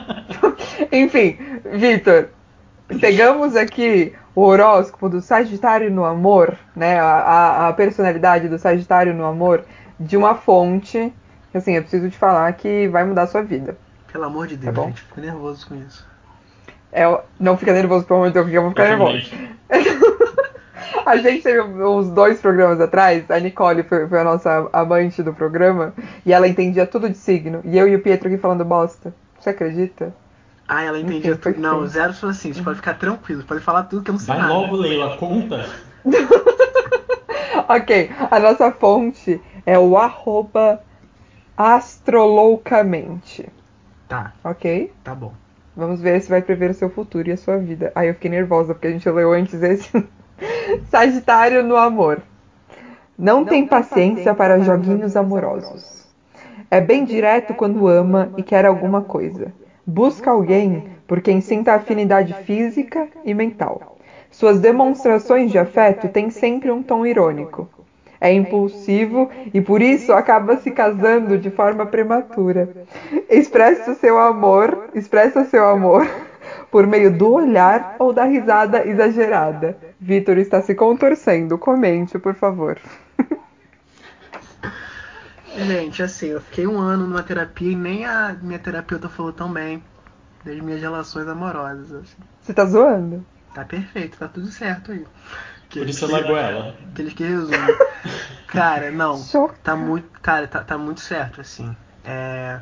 [0.92, 1.38] Enfim,
[1.72, 2.28] Vitor,
[3.00, 7.00] pegamos aqui o horóscopo do Sagitário no amor, né?
[7.00, 9.64] A, a, a personalidade do Sagitário no amor
[9.98, 11.12] de uma fonte.
[11.50, 13.76] que, Assim, eu preciso te falar que vai mudar a sua vida.
[14.12, 14.88] Pelo amor de Deus, Tá bom.
[14.88, 15.02] gente.
[15.02, 16.06] Fico nervoso com isso.
[16.92, 17.02] É,
[17.40, 19.28] não fica nervoso, pelo amor de Deus, porque eu vou ficar nervoso.
[19.28, 19.58] Realmente.
[21.04, 25.32] A gente teve uns dois programas atrás, a Nicole foi, foi a nossa amante do
[25.32, 27.60] programa, e ela entendia tudo de signo.
[27.64, 29.12] E eu e o Pietro aqui falando bosta.
[29.38, 30.14] Você acredita?
[30.68, 31.58] Ah, ela entendia tudo.
[31.58, 34.34] Não, zero falou assim, você pode ficar tranquilo, pode falar tudo que eu não sei
[34.34, 34.52] Vai nada.
[34.54, 35.66] logo, Leila, conta.
[37.68, 40.80] Ok, a nossa fonte é o arroba
[41.54, 43.46] astroloucamente,
[44.08, 44.90] Tá, ok?
[45.04, 45.34] tá bom.
[45.76, 47.92] Vamos ver se vai prever o seu futuro e a sua vida.
[47.94, 49.90] Aí eu fiquei nervosa porque a gente leu antes esse.
[50.88, 52.22] Sagitário no amor.
[53.18, 56.06] Não, tem paciência para joguinhos amorosos.
[56.70, 59.52] É bem direto quando ama e quer alguma coisa.
[59.88, 63.86] Busca alguém por quem sinta afinidade física e mental.
[64.30, 67.66] Suas demonstrações de afeto têm sempre um tom irônico.
[68.20, 72.68] É impulsivo e por isso acaba se casando de forma prematura.
[73.30, 76.06] Expressa seu amor, expressa seu amor
[76.70, 79.78] por meio do olhar ou da risada exagerada.
[79.98, 81.56] Vitor está se contorcendo.
[81.56, 82.78] Comente, por favor.
[85.56, 89.52] Gente, assim, eu fiquei um ano numa terapia e nem a minha terapeuta falou tão
[89.52, 89.82] bem
[90.44, 91.92] das minhas relações amorosas.
[91.92, 92.22] Assim.
[92.40, 93.24] Você tá zoando?
[93.54, 95.04] Tá perfeito, tá tudo certo aí.
[95.70, 96.76] Por isso eu largo ela.
[96.90, 97.58] Aqueles que resumem.
[98.46, 99.18] Cara, não.
[99.18, 99.58] Choque.
[99.60, 100.08] Tá muito.
[100.20, 101.76] Cara, tá, tá muito certo, assim.
[102.04, 102.60] É,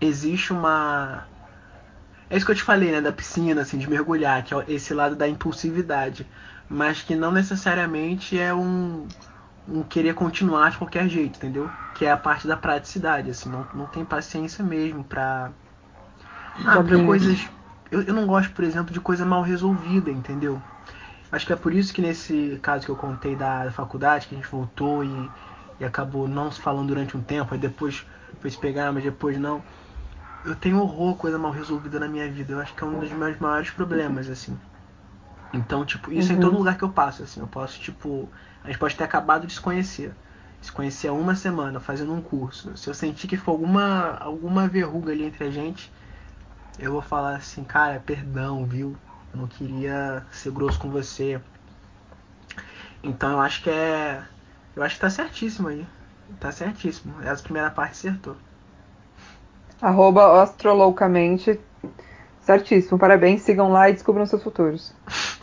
[0.00, 1.26] existe uma.
[2.28, 3.00] É isso que eu te falei, né?
[3.00, 6.26] Da piscina, assim, de mergulhar, que é esse lado da impulsividade.
[6.68, 9.06] Mas que não necessariamente é um,
[9.68, 11.70] um querer continuar de qualquer jeito, entendeu?
[11.94, 15.52] Que é a parte da praticidade, assim, não, não tem paciência mesmo pra.
[16.64, 17.48] Ah, pra coisas.
[17.90, 20.60] Eu, eu não gosto, por exemplo, de coisa mal resolvida, entendeu?
[21.32, 24.38] Acho que é por isso que nesse caso que eu contei da faculdade, que a
[24.38, 25.30] gente voltou e,
[25.80, 28.06] e acabou não se falando durante um tempo, aí depois
[28.40, 29.62] foi se pegar, mas depois não.
[30.44, 32.52] Eu tenho horror coisa mal resolvida na minha vida.
[32.54, 34.58] Eu acho que é um dos meus maiores problemas, assim.
[35.52, 36.40] Então, tipo, isso é em Uhum.
[36.40, 37.40] todo lugar que eu passo, assim.
[37.40, 38.30] Eu posso, tipo.
[38.64, 40.12] A gente pode ter acabado de se conhecer.
[40.62, 42.74] Se conhecer há uma semana, fazendo um curso.
[42.76, 45.92] Se eu sentir que ficou alguma, alguma verruga ali entre a gente,
[46.78, 48.96] eu vou falar assim, cara, perdão, viu?
[49.32, 51.38] Eu não queria ser grosso com você.
[53.02, 54.22] Então eu acho que é.
[54.74, 55.86] Eu acho que tá certíssimo aí.
[56.40, 57.14] Tá certíssimo.
[57.22, 58.36] Essa primeira parte acertou.
[59.80, 61.60] Arroba astroloucamente.
[62.40, 63.42] Certíssimo, parabéns.
[63.42, 64.94] Sigam lá e descubram seus futuros.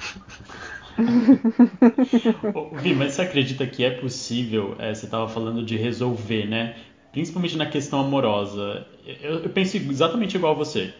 [2.82, 4.76] Vi, mas você acredita que é possível?
[4.80, 6.76] É, você estava falando de resolver, né?
[7.12, 8.86] Principalmente na questão amorosa.
[9.22, 10.94] Eu, eu penso exatamente igual a você.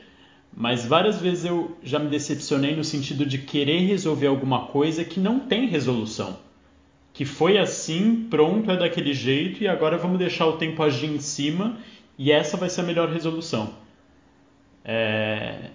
[0.56, 5.20] Mas várias vezes eu já me decepcionei no sentido de querer resolver alguma coisa que
[5.20, 6.38] não tem resolução.
[7.14, 11.20] Que foi assim, pronto, é daquele jeito e agora vamos deixar o tempo agir em
[11.20, 11.78] cima
[12.18, 13.74] e essa vai ser a melhor resolução.
[14.84, 15.70] É...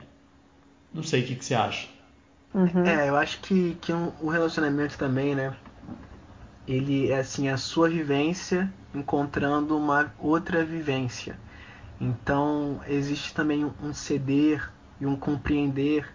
[0.93, 1.89] Não sei o que, que você acha.
[2.57, 2.85] Uhum.
[2.85, 5.55] É, eu acho que, que um, o relacionamento também, né?
[6.66, 11.38] Ele é assim, a sua vivência encontrando uma outra vivência.
[12.01, 16.09] Então, existe também um ceder e um compreender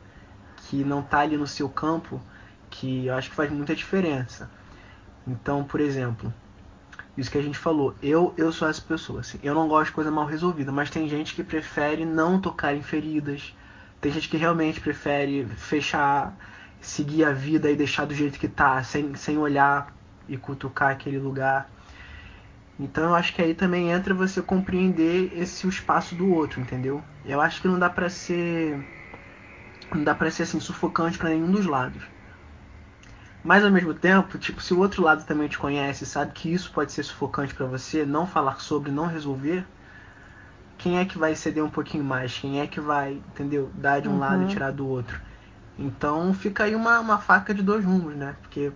[0.58, 2.22] que não está ali no seu campo,
[2.70, 4.52] que eu acho que faz muita diferença.
[5.28, 6.34] Então, por exemplo,
[7.18, 9.94] isso que a gente falou, eu eu sou essa pessoa, assim, eu não gosto de
[9.96, 13.56] coisa mal resolvida, mas tem gente que prefere não tocar em feridas,
[14.02, 16.36] tem gente que realmente prefere fechar,
[16.82, 19.96] seguir a vida e deixar do jeito que tá, sem, sem olhar
[20.28, 21.70] e cutucar aquele lugar.
[22.80, 27.04] Então eu acho que aí também entra você compreender esse o espaço do outro, entendeu?
[27.24, 28.80] Eu acho que não dá para ser
[29.94, 32.04] não dá para ser assim sufocante para nenhum dos lados.
[33.44, 36.72] Mas ao mesmo tempo, tipo, se o outro lado também te conhece, sabe que isso
[36.72, 39.66] pode ser sufocante para você, não falar sobre, não resolver,
[40.82, 42.38] quem é que vai ceder um pouquinho mais?
[42.38, 43.70] Quem é que vai, entendeu?
[43.76, 44.20] Dar de um uhum.
[44.20, 45.22] lado e tirar do outro?
[45.78, 48.36] Então fica aí uma, uma faca de dois rumos, né?
[48.42, 48.72] Porque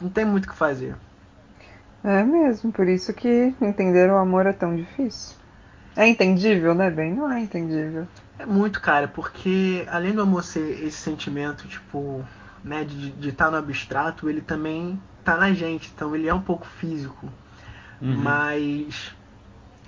[0.00, 0.96] não tem muito o que fazer.
[2.02, 5.36] É mesmo, por isso que entender o amor é tão difícil.
[5.96, 7.14] É entendível, né, bem?
[7.14, 8.06] Não é entendível.
[8.38, 12.24] É muito, cara, porque além do amor ser esse sentimento, tipo,
[12.64, 16.40] né, de estar tá no abstrato, ele também tá na gente, então ele é um
[16.40, 17.28] pouco físico.
[18.02, 18.16] Uhum.
[18.16, 19.14] Mas.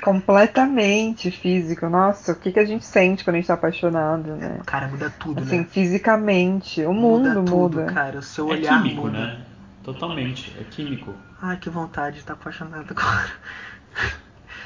[0.02, 1.88] Completamente físico.
[1.88, 4.60] Nossa, o que, que a gente sente quando a gente tá apaixonado, né?
[4.66, 5.66] Cara, muda tudo, assim, né?
[5.70, 6.84] fisicamente.
[6.84, 7.92] O muda mundo tudo, muda.
[7.92, 8.18] cara.
[8.18, 9.18] O seu é olhar químico, muda.
[9.18, 9.40] né?
[9.82, 11.14] Totalmente, é químico.
[11.40, 13.30] Ai, que vontade de estar apaixonado agora.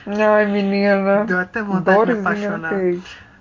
[0.06, 1.24] Ai, menina.
[1.24, 2.72] Deu até vontade de me apaixonar.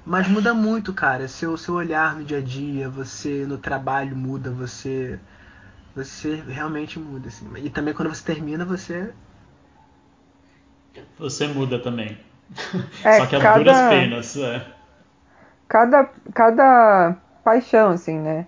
[0.05, 1.27] Mas muda muito, cara.
[1.27, 5.19] Seu, seu olhar no dia a dia, você no trabalho muda, você.
[5.95, 7.47] Você realmente muda, assim.
[7.57, 9.11] E também quando você termina, você.
[11.17, 12.17] Você muda também.
[13.03, 13.57] É, Só que a cada...
[13.57, 14.65] duras penas, é.
[15.67, 18.47] Cada, cada paixão, assim, né?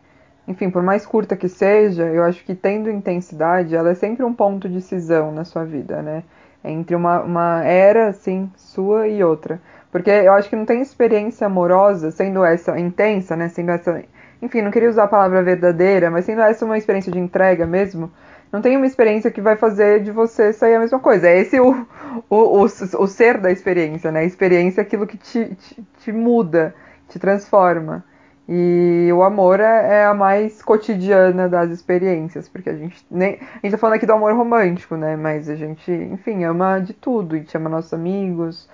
[0.52, 4.34] enfim, por mais curta que seja, eu acho que tendo intensidade, ela é sempre um
[4.34, 6.24] ponto de cisão na sua vida, né?
[6.64, 9.60] Entre uma, uma era, assim, sua e outra.
[9.92, 13.50] Porque eu acho que não tem experiência amorosa, sendo essa intensa, né?
[13.50, 14.04] Sendo essa.
[14.42, 18.12] Enfim, não queria usar a palavra verdadeira, mas sendo essa uma experiência de entrega mesmo,
[18.52, 21.28] não tem uma experiência que vai fazer de você sair a mesma coisa.
[21.28, 21.88] É esse o,
[22.30, 24.22] o, o, o ser da experiência, né?
[24.22, 26.76] A experiência é aquilo que te, te, te muda,
[27.08, 28.04] te transforma.
[28.50, 33.60] E o amor é, é, a mais cotidiana das experiências, porque a gente nem a
[33.64, 35.16] gente tá falando aqui do amor romântico, né?
[35.16, 38.68] Mas a gente, enfim, ama de tudo, a gente ama nossos amigos,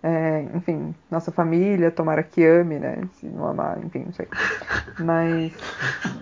[0.00, 2.98] é, enfim, nossa família, tomara que ame, né?
[3.14, 4.28] Se não amar, enfim, não sei.
[5.00, 5.52] Mas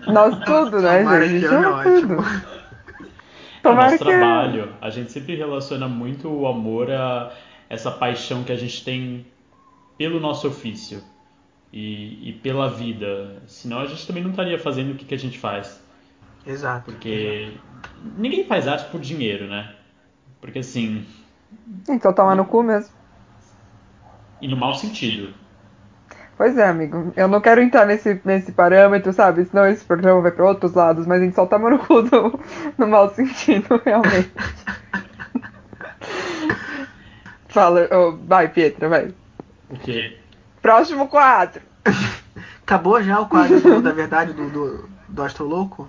[0.07, 1.47] nós tudo, né, tomara gente?
[1.47, 2.17] Que ama é tudo.
[3.63, 7.31] Tomara nosso que trabalho, a gente sempre relaciona muito o amor a
[7.69, 9.25] essa paixão que a gente tem
[9.97, 11.01] pelo nosso ofício
[11.71, 13.41] e, e, pela vida.
[13.47, 15.81] Senão a gente também não estaria fazendo o que, que a gente faz.
[16.45, 16.91] Exato.
[16.91, 17.53] Porque
[18.17, 19.73] ninguém faz arte por dinheiro, né?
[20.41, 21.05] Porque assim.
[21.87, 22.93] Então toma no cu mesmo.
[24.41, 25.33] E no mau sentido.
[26.37, 27.13] Pois é, amigo.
[27.15, 29.45] Eu não quero entrar nesse, nesse parâmetro, sabe?
[29.45, 32.39] Senão esse programa vai para outros lados, mas a gente só toma no cu no,
[32.77, 34.31] no mau sentido, realmente.
[37.47, 39.13] Fala, oh, vai, Pietra, vai.
[39.69, 40.17] O quê?
[40.61, 41.61] Próximo quadro.
[42.63, 45.87] Acabou já o quadro do, da verdade do, do, do Astro Louco?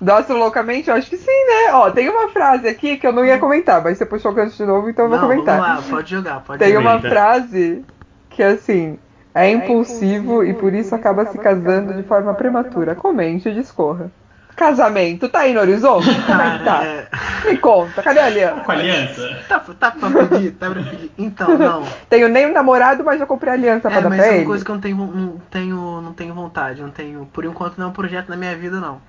[0.00, 0.88] Do Astro Loucamente?
[0.88, 1.74] Eu acho que sim, né?
[1.74, 4.56] Ó, tem uma frase aqui que eu não ia comentar, mas você puxou o gancho
[4.56, 5.60] de novo, então eu não, vou comentar.
[5.60, 6.80] Vamos lá, pode jogar, pode Tem jogar.
[6.80, 7.84] uma frase
[8.30, 8.98] que assim.
[9.34, 12.94] É impulsivo, e por isso acaba se casando de forma prematura.
[12.94, 14.10] Comente e discorra.
[14.56, 16.06] Casamento, tá aí no horizonte?
[16.26, 16.84] Como é que tá?
[16.84, 17.08] É,
[17.50, 18.60] Me conta, cadê a aliança?
[18.60, 19.44] Com a aliança?
[19.48, 21.10] tá, tá pra pedir, tá pra pedir.
[21.16, 21.84] Então, não.
[22.10, 24.36] Tenho nem um namorado, mas já comprei aliança pra É, dar mas pra é uma
[24.38, 24.44] ele.
[24.46, 27.24] coisa que eu não tenho, não tenho, não tenho vontade, não tenho.
[27.32, 29.00] Por enquanto não é um projeto na minha vida, não.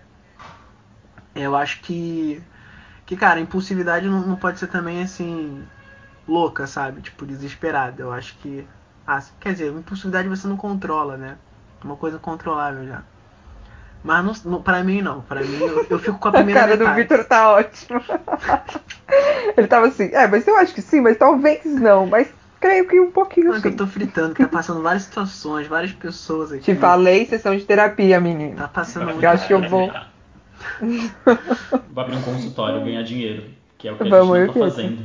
[1.35, 2.41] Eu acho que.
[3.05, 5.63] Que, cara, impulsividade não, não pode ser também assim.
[6.27, 7.01] louca, sabe?
[7.01, 8.01] Tipo, desesperada.
[8.03, 8.65] Eu acho que.
[9.13, 11.35] Ah, quer dizer, impulsividade você não controla, né?
[11.83, 13.01] Uma coisa controlável já.
[14.01, 15.19] Mas não, não, pra mim não.
[15.21, 17.01] Pra mim eu, eu fico com a A primeira cara do metade.
[17.01, 18.01] Vitor tá ótima.
[19.57, 22.05] Ele tava assim, é, mas eu acho que sim, mas talvez não.
[22.07, 22.29] Mas
[22.61, 25.67] creio que um pouquinho Não, é que eu tô fritando, que tá passando várias situações,
[25.67, 26.63] várias pessoas aqui.
[26.63, 28.55] Te falei, sessão de terapia, menina.
[28.55, 29.91] Tá passando Eu acho que eu vou-
[30.79, 33.43] Vai abrir um consultório, ganhar dinheiro.
[33.81, 34.99] Que é o que a Vamos, gente não tá eu fazendo.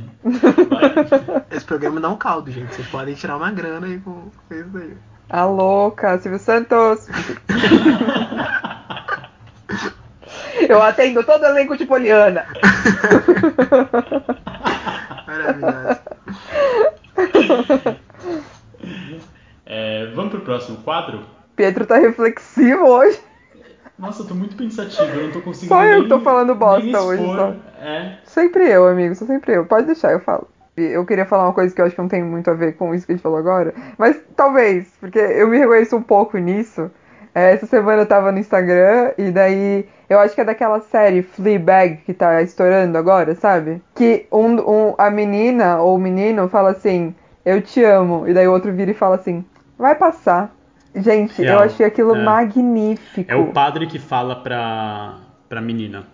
[1.49, 2.75] Esse programa dá um caldo, gente.
[2.75, 4.95] Vocês podem tirar uma grana aí com isso aí.
[5.31, 7.07] A louca, Silvio Santos.
[10.69, 12.45] Eu atendo todo elenco de Poliana.
[15.25, 15.99] Maravilhoso.
[19.65, 21.25] É, vamos pro próximo quadro?
[21.55, 23.19] Pietro tá reflexivo hoje.
[23.97, 25.73] Nossa, eu tô muito pensativo, eu não tô conseguindo.
[25.73, 27.47] Só eu que tô falando bosta hoje, só.
[27.81, 28.11] É.
[28.25, 29.65] Sempre eu, amigo, sou sempre eu.
[29.65, 30.47] Pode deixar, eu falo.
[30.75, 32.93] Eu queria falar uma coisa que eu acho que não tem muito a ver com
[32.93, 36.91] isso que a gente falou agora, mas talvez, porque eu me reconheço um pouco nisso.
[37.33, 41.23] É, Essa semana eu tava no Instagram e daí eu acho que é daquela série
[41.23, 43.81] Fleabag que tá estourando agora, sabe?
[43.95, 48.47] Que um, um- a menina ou o menino fala assim, eu te amo, e daí
[48.47, 49.43] o outro vira e fala assim,
[49.77, 50.53] vai passar.
[50.95, 52.23] Gente, eu Real, achei aquilo é.
[52.23, 53.31] magnífico.
[53.31, 55.17] É o padre que fala pra,
[55.47, 56.05] pra menina.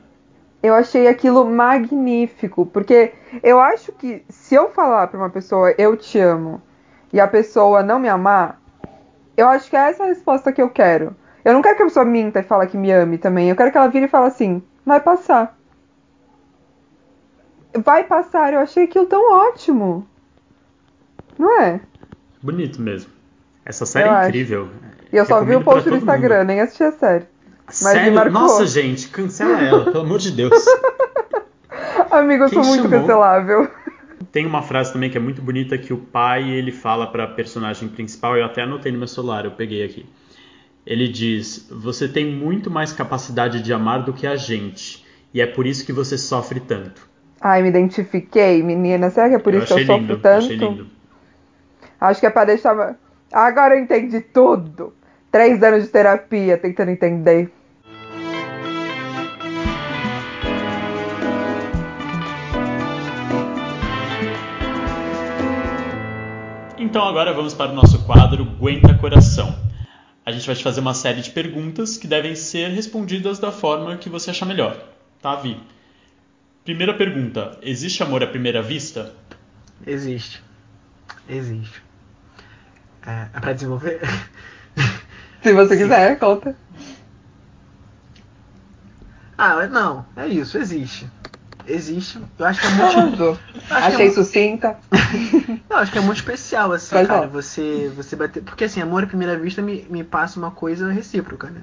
[0.61, 5.97] Eu achei aquilo magnífico, porque eu acho que se eu falar pra uma pessoa eu
[5.97, 6.61] te amo
[7.11, 8.61] e a pessoa não me amar,
[9.35, 11.15] eu acho que é essa a resposta que eu quero.
[11.43, 13.49] Eu não quero que a pessoa minta e fale que me ame também.
[13.49, 15.57] Eu quero que ela vire e fale assim: vai passar.
[17.75, 18.53] Vai passar.
[18.53, 20.07] Eu achei aquilo tão ótimo.
[21.37, 21.81] Não é?
[22.41, 23.11] Bonito mesmo.
[23.65, 24.69] Essa série Eu é incrível.
[25.11, 26.01] E eu só vi o post no todo mundo.
[26.01, 27.25] Instagram, nem assisti a série.
[27.67, 28.31] me Sério?
[28.31, 30.53] Nossa, gente, cancela ela, pelo amor de Deus.
[32.11, 32.99] Amigo, eu Quem sou muito chamou?
[33.01, 33.69] cancelável.
[34.31, 37.87] Tem uma frase também que é muito bonita que o pai ele fala pra personagem
[37.87, 40.05] principal, eu até anotei no meu celular, eu peguei aqui.
[40.85, 45.45] Ele diz: "Você tem muito mais capacidade de amar do que a gente, e é
[45.45, 47.07] por isso que você sofre tanto".
[47.39, 49.09] Ai, me identifiquei, menina.
[49.09, 50.45] Será que é por eu isso que eu sofro lindo, tanto?
[50.45, 50.87] achei lindo.
[51.99, 52.95] Acho que é pra deixar.
[53.33, 54.93] Agora eu entendi tudo.
[55.31, 57.51] Três anos de terapia tentando entender.
[66.77, 69.57] Então agora vamos para o nosso quadro Aguenta Coração.
[70.23, 73.97] A gente vai te fazer uma série de perguntas que devem ser respondidas da forma
[73.97, 74.77] que você achar melhor,
[75.19, 75.59] tá, Vi?
[76.63, 79.11] Primeira pergunta: existe amor à primeira vista?
[79.87, 80.43] Existe.
[81.27, 81.82] Existe.
[83.05, 83.99] É, é pra desenvolver?
[85.41, 86.55] Se você quiser, conta.
[89.37, 90.05] ah, não.
[90.15, 91.09] É isso, existe.
[91.67, 92.19] Existe.
[92.37, 93.39] Eu acho que é muito.
[93.63, 94.77] Que Achei é mu- sucinta.
[95.69, 97.27] Eu acho que é muito especial, assim, Pode cara.
[97.27, 98.43] Você, você bater.
[98.43, 101.61] Porque assim, amor à primeira vista me, me passa uma coisa recíproca, né?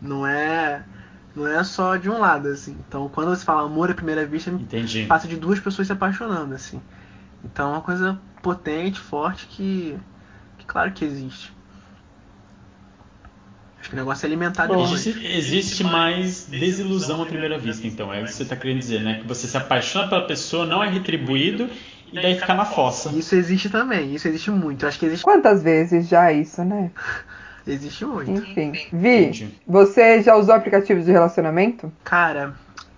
[0.00, 0.82] Não é.
[1.36, 2.76] Não é só de um lado, assim.
[2.88, 5.04] Então, quando você fala amor à primeira vista, me Entendi.
[5.06, 6.80] passa de duas pessoas se apaixonando, assim.
[7.44, 9.96] Então é uma coisa potente, forte, que,
[10.62, 11.52] que claro que existe.
[13.80, 14.84] Acho que o negócio é alimentar Bom.
[14.84, 18.12] Existe, existe mais desilusão à primeira vista, então.
[18.12, 19.18] É isso que você está querendo dizer, né?
[19.20, 21.68] Que você se apaixona pela pessoa, não é retribuído
[22.12, 23.10] e daí fica na fossa.
[23.10, 24.86] Isso existe também, isso existe muito.
[24.86, 26.92] Acho que existe, Quantas vezes já isso, né?
[27.66, 28.30] existe muito.
[28.30, 28.72] Enfim.
[28.92, 31.92] Vi, você já usou aplicativos de relacionamento?
[32.04, 32.54] Cara,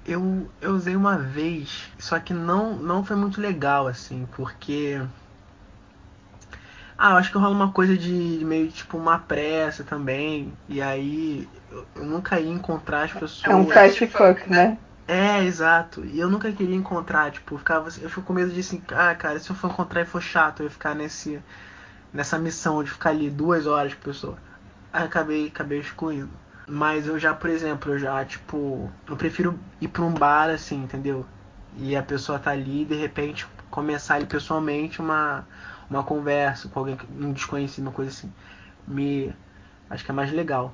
[0.06, 5.00] eu, eu usei uma vez, só que não, não foi muito legal, assim, porque.
[6.96, 8.12] Ah, eu acho que rola uma coisa de
[8.44, 10.52] meio tipo uma pressa também.
[10.68, 13.52] E aí eu, nunca ia encontrar as pessoas.
[13.52, 14.78] É um fast fuck, né?
[15.06, 16.04] É, exato.
[16.04, 19.14] E eu nunca queria encontrar, tipo, eu ficava, eu fico com medo de assim, ah,
[19.14, 21.42] cara, se eu for encontrar e for chato, eu ia ficar nesse,
[22.12, 24.38] nessa missão de ficar ali duas horas com a pessoa.
[24.92, 26.30] Aí acabei, acabei excluindo.
[26.66, 30.82] Mas eu já, por exemplo, eu já, tipo, eu prefiro ir pra um bar, assim,
[30.82, 31.26] entendeu?
[31.76, 35.44] E a pessoa tá ali e de repente começar ali pessoalmente uma,
[35.88, 38.32] uma conversa com alguém, um desconhecido, uma coisa assim.
[38.86, 39.32] Me.
[39.88, 40.72] Acho que é mais legal.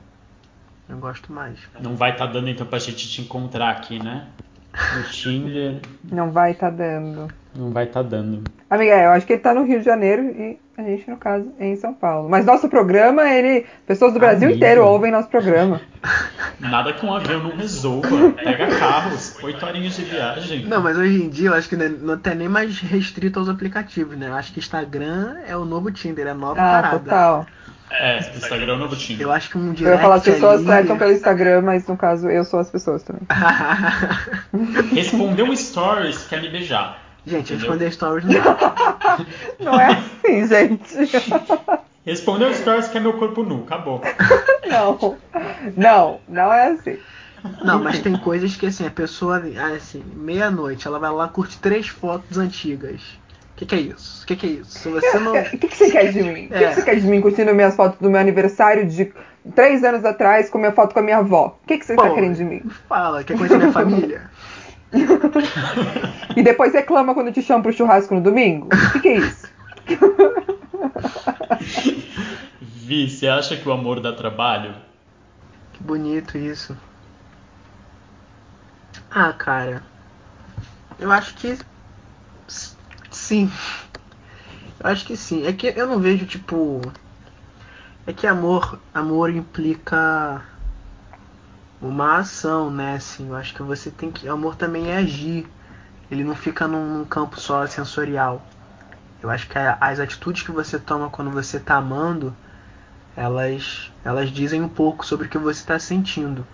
[0.89, 1.59] Eu gosto mais.
[1.81, 4.29] Não vai estar dando então pra gente te encontrar aqui, né?
[4.97, 7.29] No Tinder, Não vai tá dando.
[7.57, 8.43] não vai estar dando.
[8.69, 11.17] Amiga, é, eu acho que ele tá no Rio de Janeiro e a gente, no
[11.17, 12.29] caso, é em São Paulo.
[12.29, 13.67] Mas nosso programa, ele.
[13.87, 14.57] Pessoas do Brasil Amiga.
[14.57, 15.81] inteiro ouvem nosso programa.
[16.61, 18.31] Nada que um avião não resolva.
[18.31, 20.65] Pega carros, oito horinhas de viagem.
[20.67, 23.39] Não, mas hoje em dia eu acho que não é- não tá nem mais restrito
[23.39, 24.29] aos aplicativos, né?
[24.29, 26.99] Eu acho que Instagram é o novo Tinder, é a nova Ah, parada.
[27.01, 27.47] total.
[27.91, 29.27] É, o Instagram é o novo Tinder.
[29.27, 30.67] Eu acho que um Eu direct ia falar, as pessoas ali...
[30.67, 33.23] cercam pelo Instagram, mas no caso eu sou as pessoas também.
[34.95, 37.03] Respondeu um stories, quer me beijar.
[37.27, 37.73] Gente, Entendeu?
[37.73, 39.19] responder stories não dá.
[39.61, 40.95] Não é assim, gente.
[42.05, 43.63] Respondeu stories, quer meu corpo nu.
[43.65, 44.01] Acabou.
[44.67, 45.19] Não.
[45.77, 46.99] Não, não é assim.
[47.63, 49.43] Não, mas tem coisas que assim, a pessoa,
[49.75, 53.01] assim, meia-noite, ela vai lá curte três fotos antigas.
[53.61, 54.23] Que, que é isso?
[54.23, 54.91] O que, que é isso?
[54.91, 55.37] Você não.
[55.39, 56.49] O que, que você quer de mim?
[56.51, 56.59] O É.
[56.59, 59.13] que, que você quer de mim curtindo minhas fotos do meu aniversário de
[59.55, 61.59] três anos atrás com minha foto com a minha avó?
[61.63, 62.03] O que, que você Pô.
[62.03, 62.63] tá querendo de mim?
[62.89, 64.31] Fala, quer conhecer minha família?
[66.37, 68.69] E depois reclama quando te chamo pro churrasco no domingo?
[68.73, 69.49] O que, que é isso?
[72.61, 74.75] Vi, você acha que o amor dá trabalho?
[75.73, 76.77] Que bonito isso.
[79.11, 79.83] Ah, cara.
[80.99, 81.57] Eu acho que.
[83.31, 83.49] Sim.
[84.81, 85.47] Eu acho que sim.
[85.47, 86.81] É que eu não vejo, tipo.
[88.05, 88.81] É que amor.
[88.93, 90.43] Amor implica.
[91.81, 92.97] Uma ação, né?
[92.97, 94.29] Assim, eu acho que você tem que.
[94.29, 95.49] Amor também é agir.
[96.11, 98.45] Ele não fica num, campo só sensorial.
[99.23, 102.35] Eu acho que as atitudes que você toma quando você tá amando
[103.17, 106.45] elas, elas dizem um pouco sobre o que você está sentindo.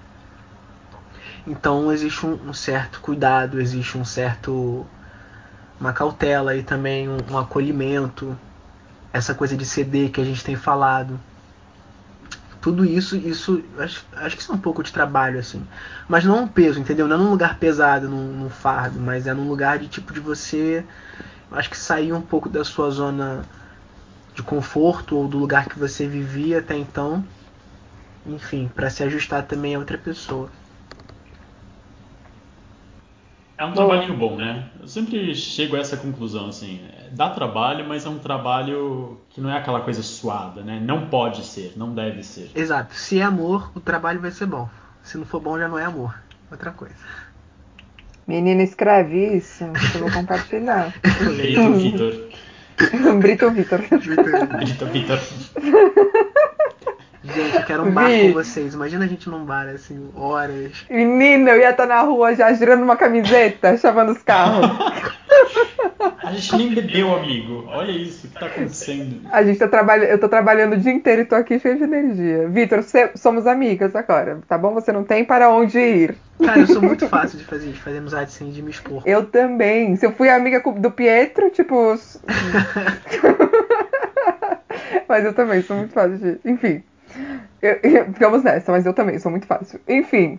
[1.47, 4.87] Então existe um, um certo cuidado, existe um certo
[5.81, 8.39] uma cautela e também um, um acolhimento,
[9.13, 11.19] essa coisa de ceder que a gente tem falado.
[12.61, 15.65] Tudo isso, isso acho, acho que isso é um pouco de trabalho assim,
[16.09, 17.07] mas não um peso, entendeu?
[17.07, 20.19] Não é num lugar pesado, num, num fardo, mas é num lugar de tipo de
[20.19, 20.85] você,
[21.53, 23.43] acho que sair um pouco da sua zona
[24.35, 27.25] de conforto ou do lugar que você vivia até então,
[28.27, 30.51] enfim, para se ajustar também a outra pessoa.
[33.59, 34.69] É um trabalhinho bom, né?
[34.81, 36.81] Eu sempre chego a essa conclusão, assim.
[36.93, 40.79] é, Dá trabalho, mas é um trabalho que não é aquela coisa suada, né?
[40.85, 42.51] Não pode ser, não deve ser.
[42.55, 42.95] Exato.
[42.95, 44.69] Se é amor, o trabalho vai ser bom.
[45.03, 46.15] Se não for bom, já não é amor.
[46.51, 46.95] Outra coisa.
[48.27, 49.65] Menina, escreve isso.
[49.73, 50.93] que Eu vou compartilhar.
[51.37, 52.13] Brito Vitor.
[53.21, 53.81] Brito Vitor.
[54.59, 55.19] Brito Vitor.
[57.67, 58.29] Quero um bar Vi.
[58.29, 58.75] com vocês.
[58.75, 60.87] Imagina a gente num bar, assim, horas.
[60.89, 64.71] Menina, eu ia estar na rua já girando uma camiseta, chamando os carros.
[66.23, 67.65] A gente nem bebeu, amigo.
[67.67, 69.23] Olha isso, o que tá acontecendo?
[69.33, 71.83] A gente tá trabalhando, eu tô trabalhando o dia inteiro e tô aqui cheio de
[71.83, 72.49] energia.
[72.49, 72.85] Vitor,
[73.17, 74.73] somos amigas agora, tá bom?
[74.75, 76.15] Você não tem para onde ir.
[76.45, 79.03] Cara, eu sou muito fácil de fazer, de fazer amizade sem de me expor.
[79.05, 79.97] Eu também.
[79.97, 81.75] Se eu fui amiga do Pietro, tipo.
[85.09, 86.39] mas eu também sou muito fácil de.
[86.45, 86.85] Enfim.
[87.63, 89.81] Eu- eu- ficamos nessa, mas eu também sou muito fácil.
[89.89, 90.39] Enfim.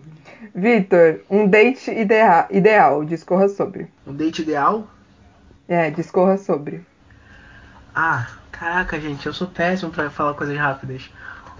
[0.54, 3.88] Vitor, um date idea ideal, discorra sobre.
[4.06, 4.88] Um date ideal?
[5.66, 6.84] É, discorra sobre.
[7.94, 11.10] Ah, caraca, gente, eu sou péssimo pra falar coisas rápidas.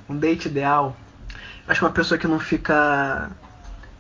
[0.09, 0.97] Um date ideal.
[1.67, 3.31] Acho que uma pessoa que não fica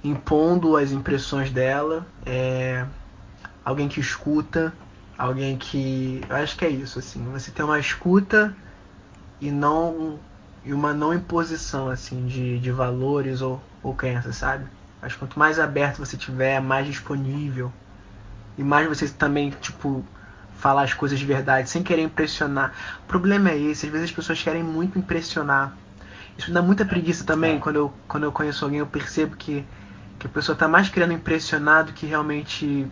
[0.02, 2.06] impondo as impressões dela.
[2.24, 2.84] É
[3.64, 4.72] alguém que escuta.
[5.18, 6.22] Alguém que.
[6.28, 7.22] Eu acho que é isso, assim.
[7.32, 8.56] Você tem uma escuta
[9.40, 10.18] e não.
[10.68, 14.66] E uma não imposição, assim, de, de valores ou, ou crenças, sabe?
[15.00, 17.72] Que quanto mais aberto você tiver, mais disponível.
[18.58, 20.04] E mais você também, tipo,
[20.58, 22.74] falar as coisas de verdade, sem querer impressionar.
[23.02, 25.74] O problema é esse, às vezes as pessoas querem muito impressionar.
[26.36, 29.64] Isso me dá muita preguiça também, quando eu, quando eu conheço alguém, eu percebo que,
[30.18, 32.86] que a pessoa tá mais querendo impressionar do que realmente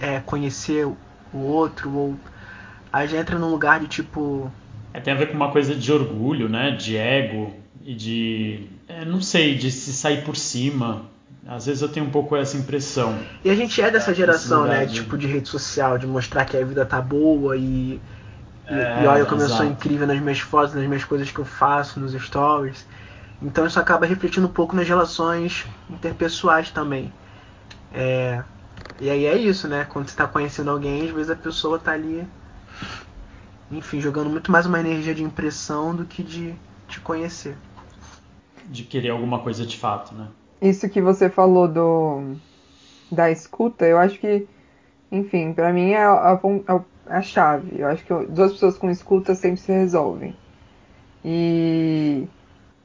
[0.00, 2.16] é, conhecer o outro, ou
[2.90, 4.50] aí já entra num lugar de tipo.
[4.94, 6.70] É, tem a ver com uma coisa de orgulho, né?
[6.72, 7.52] De ego
[7.84, 8.66] e de.
[8.88, 11.02] é, não sei, de se sair por cima.
[11.46, 13.18] Às vezes eu tenho um pouco essa impressão.
[13.44, 14.86] E a gente é dessa geração, né?
[14.86, 18.00] de- Tipo, de rede social, de mostrar que a vida tá boa e.
[18.70, 19.72] E, É, e olha como eu sou exato.
[19.72, 22.86] incrível nas minhas fotos, nas minhas coisas que eu faço, nos stories.
[23.42, 27.12] Então isso acaba refletindo um pouco nas relações interpessoais também.
[27.92, 28.42] É,
[29.00, 29.84] e aí é isso, né?
[29.84, 32.26] Quando você tá conhecendo alguém, às vezes a pessoa tá ali,
[33.72, 36.54] enfim, jogando muito mais uma energia de impressão do que de
[36.88, 37.56] te conhecer.
[38.70, 40.28] De querer alguma coisa de fato, né?
[40.60, 42.36] Isso que você falou do
[43.10, 44.48] da escuta, eu acho que,
[45.12, 47.80] enfim, pra mim é a, a- a chave.
[47.80, 50.36] Eu acho que duas pessoas com escuta sempre se resolvem.
[51.24, 52.28] E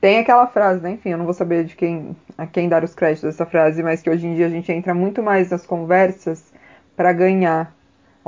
[0.01, 0.91] tem aquela frase, né?
[0.93, 4.01] Enfim, eu não vou saber de quem a quem dar os créditos dessa frase, mas
[4.03, 6.53] que hoje em dia a gente entra muito mais nas conversas
[6.97, 7.76] pra ganhar,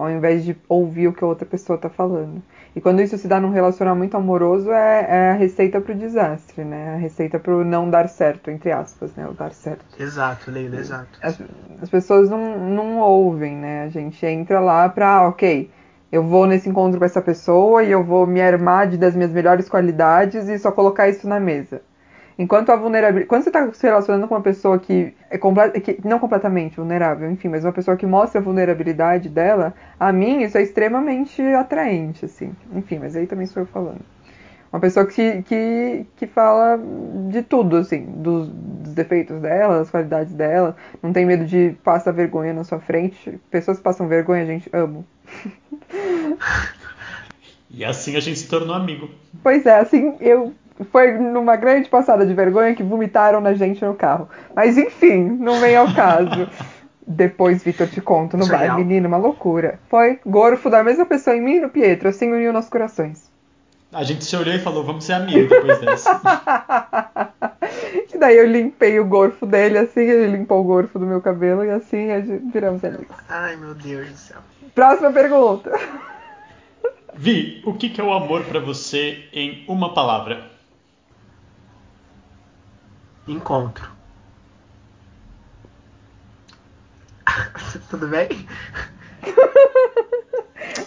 [0.03, 2.41] ao invés de ouvir o que a outra pessoa tá falando.
[2.75, 6.93] E quando isso se dá num relacionamento amoroso, é, é a receita pro desastre, né?
[6.93, 9.27] A receita pro não dar certo, entre aspas, né?
[9.27, 9.83] O dar certo.
[9.99, 11.19] Exato, Leila, exato.
[11.21, 11.41] As,
[11.81, 13.83] as pessoas não, não ouvem, né?
[13.83, 15.69] A gente entra lá pra, ok,
[16.11, 19.31] eu vou nesse encontro com essa pessoa e eu vou me armar de, das minhas
[19.31, 21.81] melhores qualidades e só colocar isso na mesa.
[22.39, 23.27] Enquanto a vulnerabilidade.
[23.27, 25.37] Quando você está se relacionando com uma pessoa que é
[25.81, 30.41] que não completamente vulnerável, enfim, mas uma pessoa que mostra a vulnerabilidade dela, a mim
[30.43, 32.55] isso é extremamente atraente, assim.
[32.73, 33.99] Enfim, mas aí também sou eu falando.
[34.71, 36.79] Uma pessoa que, que, que fala
[37.29, 42.13] de tudo, assim, dos, dos defeitos dela, das qualidades dela, não tem medo de passar
[42.13, 43.37] vergonha na sua frente.
[43.51, 45.05] Pessoas que passam vergonha, a gente, amo.
[47.71, 49.11] E assim a gente se tornou amigo.
[49.43, 50.53] Pois é, assim, eu
[50.85, 54.29] foi numa grande passada de vergonha que vomitaram na gente no carro.
[54.55, 56.47] Mas enfim, não vem ao caso.
[57.05, 58.75] Depois, Vitor, te conto no bar.
[58.75, 59.79] Menino, uma loucura.
[59.89, 63.29] Foi gorfo da mesma pessoa em mim e no Pietro, assim uniu nossos corações.
[63.91, 66.21] A gente se olhou e falou, vamos ser amigos depois dessa.
[68.13, 71.65] e daí eu limpei o gorfo dele, assim, ele limpou o gorfo do meu cabelo
[71.65, 72.07] e assim
[72.53, 73.17] viramos amigos.
[73.27, 74.37] Ai, meu Deus do céu.
[74.75, 75.71] Próxima pergunta.
[77.15, 80.58] Vi, o que é o amor para você em uma palavra?
[83.29, 83.87] Encontro.
[87.89, 88.47] Tudo bem?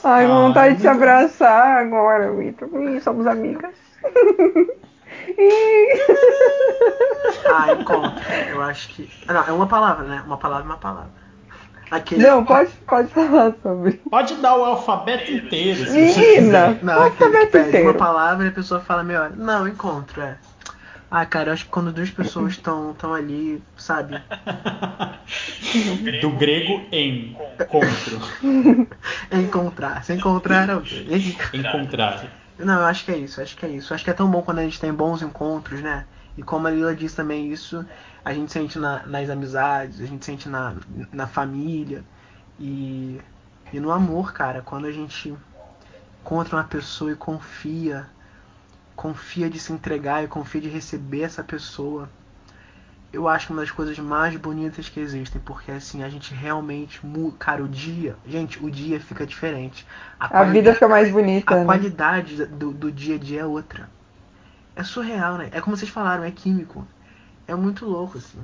[0.03, 2.69] Ai, vontade de te abraçar agora, Vitor.
[3.01, 3.73] Somos amigas.
[7.47, 8.25] ah, encontro.
[8.51, 9.09] Eu acho que.
[9.27, 10.21] Não, é uma palavra, né?
[10.27, 11.23] Uma palavra, uma palavra.
[11.93, 12.27] Aquele...
[12.27, 13.93] Não, pode, pode falar sobre.
[14.11, 15.87] Pode dar o alfabeto inteiro.
[15.87, 16.77] Se Menina!
[16.83, 17.91] Não, o alfabeto inteiro.
[17.91, 19.33] uma palavra e a pessoa fala meia hora.
[19.37, 20.37] Não, encontro, é.
[21.15, 24.19] Ah, cara, eu acho que quando duas pessoas estão tão ali, sabe?
[26.23, 28.19] Do grego encontro.
[29.31, 30.03] Encontrar.
[30.05, 31.07] Se encontrar é quê?
[31.53, 32.25] Encontrar.
[32.59, 33.93] Não, eu acho que é isso, acho que é isso.
[33.93, 36.07] Acho que é tão bom quando a gente tem bons encontros, né?
[36.39, 37.85] E como a Lila disse também isso,
[38.25, 40.77] a gente sente na, nas amizades, a gente sente na,
[41.13, 42.03] na família
[42.59, 43.21] e,
[43.71, 44.63] e no amor, cara.
[44.63, 45.37] Quando a gente
[46.23, 48.09] encontra uma pessoa e confia
[48.95, 52.09] confia de se entregar e confia de receber essa pessoa,
[53.13, 57.01] eu acho que uma das coisas mais bonitas que existem, porque assim, a gente realmente
[57.39, 59.87] cara, o dia, gente, o dia fica diferente.
[60.19, 61.55] A, a vida fica mais bonita.
[61.55, 61.65] A né?
[61.65, 63.89] qualidade do, do dia a dia é outra.
[64.75, 65.51] É surreal, né?
[65.53, 66.87] É como vocês falaram, é químico.
[67.47, 68.39] É muito louco, assim.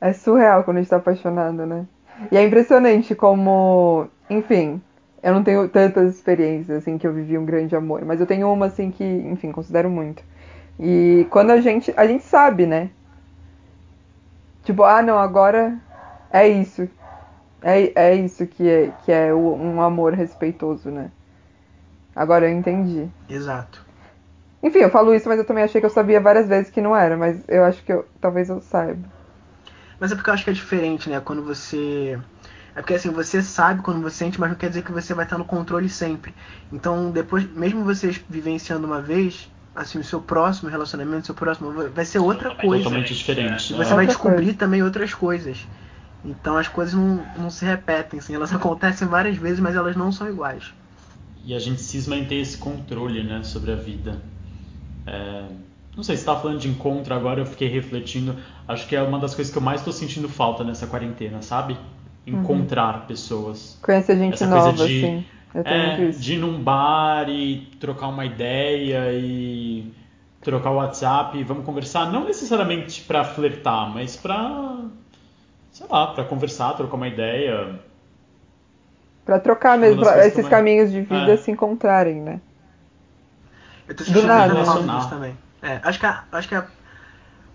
[0.00, 1.84] É surreal quando a gente tá apaixonado, né?
[2.30, 4.80] E é impressionante como, enfim,
[5.24, 8.04] eu não tenho tantas experiências, assim, que eu vivi um grande amor.
[8.04, 10.22] Mas eu tenho uma, assim, que, enfim, considero muito.
[10.78, 11.94] E quando a gente.
[11.96, 12.90] A gente sabe, né?
[14.64, 15.78] Tipo, ah, não, agora
[16.30, 16.86] é isso.
[17.62, 21.10] É, é isso que é, que é um amor respeitoso, né?
[22.14, 23.08] Agora eu entendi.
[23.26, 23.82] Exato.
[24.62, 26.94] Enfim, eu falo isso, mas eu também achei que eu sabia várias vezes que não
[26.94, 29.08] era, mas eu acho que eu, talvez eu saiba.
[29.98, 31.20] Mas é porque eu acho que é diferente, né?
[31.20, 32.18] Quando você
[32.76, 35.24] é porque assim, você sabe quando você sente, mas não quer dizer que você vai
[35.24, 36.34] estar no controle sempre.
[36.72, 41.72] Então, depois, mesmo vocês vivenciando uma vez, assim, o seu próximo relacionamento, o seu próximo,
[41.90, 42.84] vai ser outra coisa.
[42.84, 43.72] Totalmente diferente.
[43.72, 43.94] E você é.
[43.94, 45.66] vai descobrir também outras coisas.
[46.24, 50.10] Então as coisas não, não se repetem, assim, elas acontecem várias vezes, mas elas não
[50.10, 50.72] são iguais.
[51.44, 54.20] E a gente cisma em ter esse controle, né, sobre a vida.
[55.06, 55.44] É...
[55.94, 58.34] Não sei, você estava falando de encontro agora, eu fiquei refletindo.
[58.66, 61.78] Acho que é uma das coisas que eu mais estou sentindo falta nessa quarentena, sabe?
[62.26, 63.06] Encontrar uhum.
[63.06, 63.78] pessoas.
[63.82, 65.26] Conhecer gente Essa nova, coisa de, assim.
[65.54, 69.92] é, de ir num bar e trocar uma ideia e
[70.40, 74.84] trocar o WhatsApp e vamos conversar, não necessariamente para flertar, mas para
[75.74, 77.80] sei lá, para conversar, trocar uma ideia.
[79.24, 81.36] Para trocar mesmo, pra esses caminhos de vida é.
[81.36, 82.40] se encontrarem, né?
[83.88, 85.36] Eu tô sentindo Do também.
[85.60, 86.66] É, acho que a, acho que a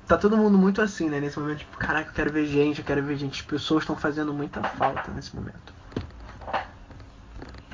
[0.10, 1.20] tá todo mundo muito assim, né?
[1.20, 3.42] Nesse momento, tipo, caraca, eu quero ver gente, eu quero ver gente.
[3.42, 5.72] As pessoas estão fazendo muita falta nesse momento.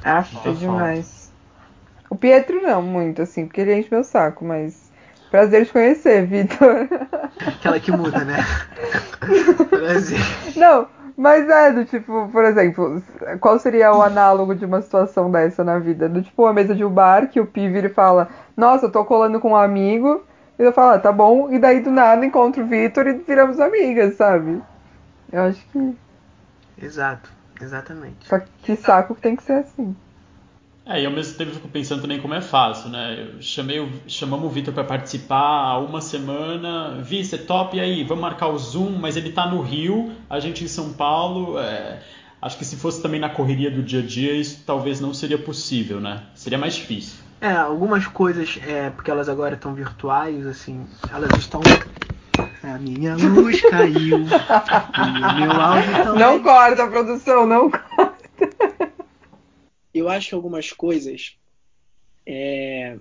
[0.03, 1.31] Acho é demais.
[2.09, 4.91] O Pietro não, muito, assim, porque ele enche meu saco, mas.
[5.31, 6.87] Prazer te conhecer, Vitor.
[7.47, 8.37] Aquela que muda, né?
[9.69, 10.19] Prazer.
[10.55, 13.01] Não, mas é do tipo, por exemplo,
[13.39, 16.07] qual seria o análogo de uma situação dessa na vida?
[16.07, 18.91] Do tipo, uma mesa de um bar que o Pi vira e fala: Nossa, eu
[18.91, 20.23] tô colando com um amigo
[20.57, 21.51] e eu falo, ah, tá bom.
[21.51, 24.61] E daí do nada encontro o Vitor e viramos amigas, sabe?
[25.31, 25.95] Eu acho que.
[26.81, 27.29] Exato,
[27.61, 28.27] exatamente.
[28.27, 29.95] Só que saco que tem que ser assim.
[30.85, 33.31] É, e ao mesmo tempo eu fico pensando também como é fácil, né?
[33.33, 37.01] Eu chamei o, chamamos o Vitor para participar há uma semana.
[37.01, 38.03] Vi, você top, e aí?
[38.03, 41.57] Vamos marcar o Zoom, mas ele tá no Rio, a gente em São Paulo.
[41.57, 42.01] É,
[42.39, 45.39] acho que se fosse também na correria do dia a dia, isso talvez não seria
[45.39, 46.21] possível, né?
[46.35, 47.24] Seria mais difícil.
[47.45, 50.83] É, algumas coisas, é, porque elas agora estão virtuais, assim,
[51.13, 51.61] elas estão.
[52.63, 54.25] A minha luz caiu.
[54.25, 56.19] e meu áudio também.
[56.19, 58.91] Não corta, produção, não corta.
[59.93, 61.37] Eu acho que algumas coisas,
[62.25, 62.97] é,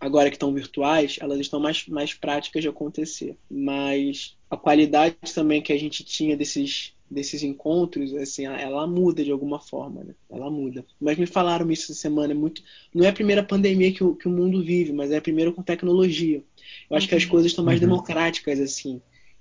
[0.00, 3.36] agora que estão virtuais, elas estão mais, mais práticas de acontecer.
[3.50, 9.30] Mas a qualidade também que a gente tinha desses desses encontros, assim, ela muda de
[9.30, 10.14] alguma forma, né?
[10.28, 10.84] Ela muda.
[11.00, 12.62] Mas me falaram isso essa semana, é muito.
[12.92, 15.52] Não é a primeira pandemia que o, que o mundo vive, mas é a primeira
[15.52, 16.42] com tecnologia.
[16.90, 17.30] Eu acho que as uhum.
[17.30, 17.88] coisas estão mais uhum.
[17.88, 19.00] democráticas, assim.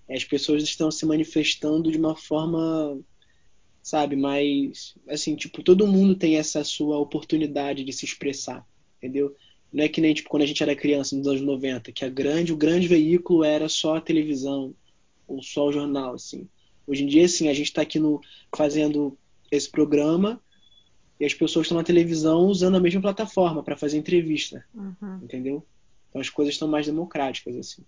[0.09, 2.99] As pessoas estão se manifestando de uma forma
[3.83, 4.15] sabe?
[4.15, 8.65] Mas, assim, tipo, todo mundo tem essa sua oportunidade de se expressar,
[8.97, 9.35] entendeu?
[9.71, 12.09] Não é que nem, tipo, quando a gente era criança, nos anos 90, que a
[12.09, 14.73] grande, o grande veículo era só a televisão
[15.27, 16.47] ou só o jornal, assim.
[16.87, 18.21] Hoje em dia, assim, a gente está aqui no,
[18.55, 19.17] fazendo
[19.51, 20.39] esse programa
[21.19, 25.19] e as pessoas estão na televisão usando a mesma plataforma para fazer entrevista, uhum.
[25.23, 25.65] entendeu?
[26.09, 27.83] Então as coisas estão mais democráticas, assim.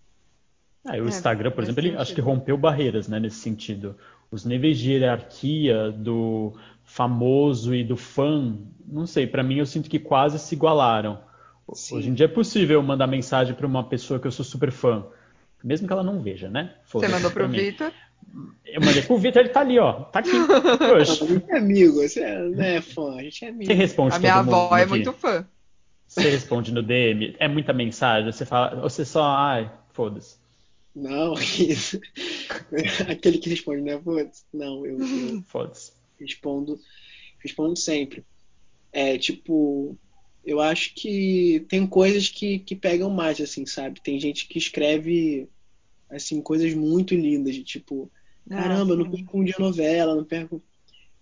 [0.85, 3.95] Ah, o é, Instagram, por exemplo, ele acho que rompeu barreiras, né, nesse sentido.
[4.29, 8.55] Os níveis de hierarquia do famoso e do fã,
[8.87, 11.19] não sei, para mim eu sinto que quase se igualaram.
[11.73, 11.97] Sim.
[11.97, 15.03] Hoje em dia é possível mandar mensagem para uma pessoa que eu sou super fã,
[15.65, 16.75] mesmo que ela não veja, né?
[16.85, 17.91] Você mandou pro Vitor?
[18.65, 20.03] Eu mandei pro Vitor, ele tá ali, ó.
[20.03, 20.31] Tá aqui.
[20.77, 21.25] Poxa.
[21.49, 23.65] É amigo, você é, é fã, a gente é amigo.
[23.65, 25.47] Você responde A minha avó é muito fã.
[26.07, 30.37] Você responde no DM, é muita mensagem, você fala, você só, ai, foda-se.
[30.95, 31.99] Não, isso.
[33.09, 33.99] Aquele que responde, né?
[34.01, 34.43] Foda-se.
[34.53, 35.93] Não, eu, eu foda-se.
[36.19, 36.79] respondo,
[37.39, 38.23] respondo sempre.
[38.93, 39.97] É, tipo,
[40.45, 43.99] eu acho que tem coisas que, que pegam mais, assim, sabe?
[43.99, 45.49] Tem gente que escreve,
[46.09, 48.11] assim, coisas muito lindas, de tipo,
[48.49, 50.61] ah, caramba, não perco um dia novela, não perco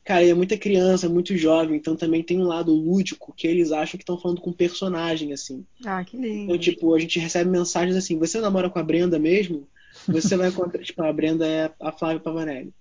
[0.03, 3.97] Cara, é muita criança, muito jovem, então também tem um lado lúdico que eles acham
[3.97, 5.65] que estão falando com um personagem, assim.
[5.85, 6.43] Ah, que lindo.
[6.43, 9.65] Então, tipo, a gente recebe mensagens assim, você namora com a Brenda mesmo?
[10.07, 12.73] Você vai encontrar, tipo, a Brenda é a Flávia Pavanelli.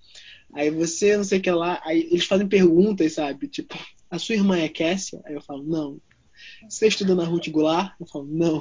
[0.53, 3.47] Aí você, não sei o que lá, aí eles fazem perguntas, sabe?
[3.47, 3.79] Tipo,
[4.11, 5.21] a sua irmã é Cassia?
[5.25, 6.01] Aí eu falo, não.
[6.69, 7.95] Você estudou na Ruth Goulart?
[8.01, 8.61] Eu falo, não.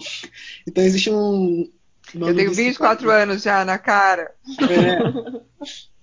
[0.68, 1.68] Então existe um.
[2.14, 4.34] Eu tenho 24 anos já na cara.
[4.60, 5.42] É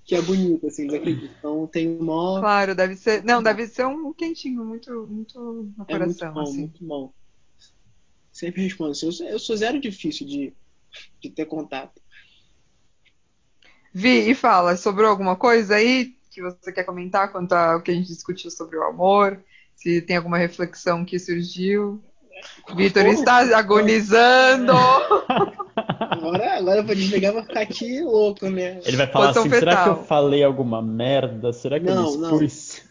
[0.09, 1.29] que é bonito, assim, acreditam.
[1.39, 2.41] Então tem mó.
[2.41, 3.23] Claro, deve ser.
[3.23, 5.39] Não, deve ser um quentinho, muito, muito
[5.77, 6.29] no coração.
[6.29, 6.59] É muito bom, assim.
[6.61, 7.13] muito bom.
[8.33, 8.93] Sempre respondo.
[8.93, 10.55] Assim, eu, sou, eu sou zero difícil de,
[11.21, 12.01] de ter contato.
[13.93, 17.95] Vi, e fala, sobrou alguma coisa aí que você quer comentar quanto ao que a
[17.95, 19.45] gente discutiu sobre o amor?
[19.75, 22.03] Se tem alguma reflexão que surgiu?
[22.75, 24.73] Vitor está agonizando!
[26.01, 28.81] Agora, agora eu vou desligar pra ficar aqui louco, né?
[28.85, 29.73] Ele vai falar Posição assim, fetal.
[29.73, 31.53] será que eu falei alguma merda?
[31.53, 32.83] Será que não, eu me expus?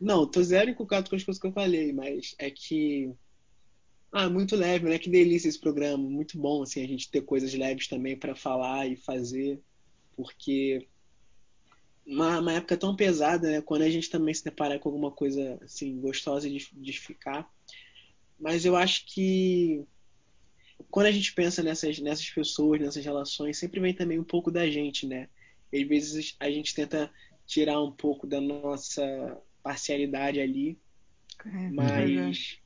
[0.00, 0.18] Não.
[0.18, 3.12] não, tô zero encucado com as coisas que eu falei, mas é que...
[4.10, 4.98] Ah, muito leve, né?
[4.98, 5.98] Que delícia esse programa.
[5.98, 9.60] Muito bom, assim, a gente ter coisas leves também para falar e fazer.
[10.16, 10.86] Porque
[12.06, 13.60] uma, uma, época tão pesada, né?
[13.60, 17.46] Quando a gente também se depara com alguma coisa, assim, gostosa de, de ficar.
[18.38, 19.84] Mas eu acho que
[20.90, 24.68] quando a gente pensa nessas, nessas pessoas, nessas relações, sempre vem também um pouco da
[24.68, 25.28] gente, né?
[25.72, 27.10] às vezes a gente tenta
[27.46, 30.78] tirar um pouco da nossa parcialidade ali,
[31.44, 32.58] é, mas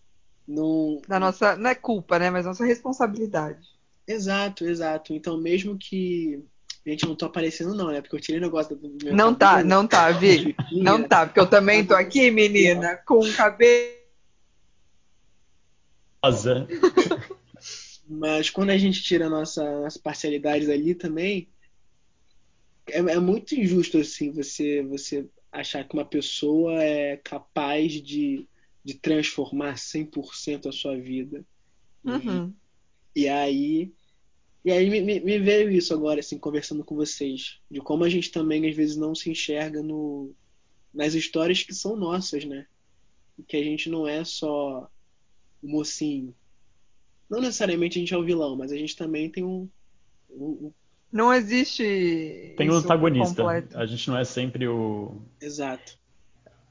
[0.47, 1.01] não.
[1.07, 1.57] Da nossa.
[1.57, 2.31] Não é culpa, né?
[2.31, 3.67] Mas nossa responsabilidade.
[4.07, 5.15] Exato, exato.
[5.15, 6.43] Então, mesmo que.
[6.85, 8.01] a Gente, não tô aparecendo, não, né?
[8.01, 10.55] Porque eu tirei o negócio do meu Não cabelo, tá, não tá, Vi.
[10.73, 14.02] Não tá, porque eu também tô aqui, menina, com o cabelo.
[16.25, 16.69] Rosa.
[18.09, 21.49] Mas quando a gente tira nossa, nossa parcialidade ali também,
[22.87, 28.47] é, é, muito injusto assim você, você achar que uma pessoa é capaz de,
[28.85, 31.45] de transformar 100% a sua vida.
[32.05, 32.53] Uhum.
[33.15, 33.93] E, e, aí
[34.65, 38.31] e aí me, me, veio isso agora, assim, conversando com vocês, de como a gente
[38.31, 40.33] também às vezes não se enxerga no,
[40.95, 42.67] nas histórias que são nossas, né?
[43.49, 44.89] Que a gente não é só
[45.63, 46.35] o mocinho,
[47.33, 49.67] não necessariamente a gente é o vilão, mas a gente também tem um.
[50.31, 50.71] um
[51.11, 52.55] não existe.
[52.59, 53.43] Tem um antagonista.
[53.43, 53.79] Completo.
[53.79, 55.17] A gente não é sempre o.
[55.41, 55.97] Exato.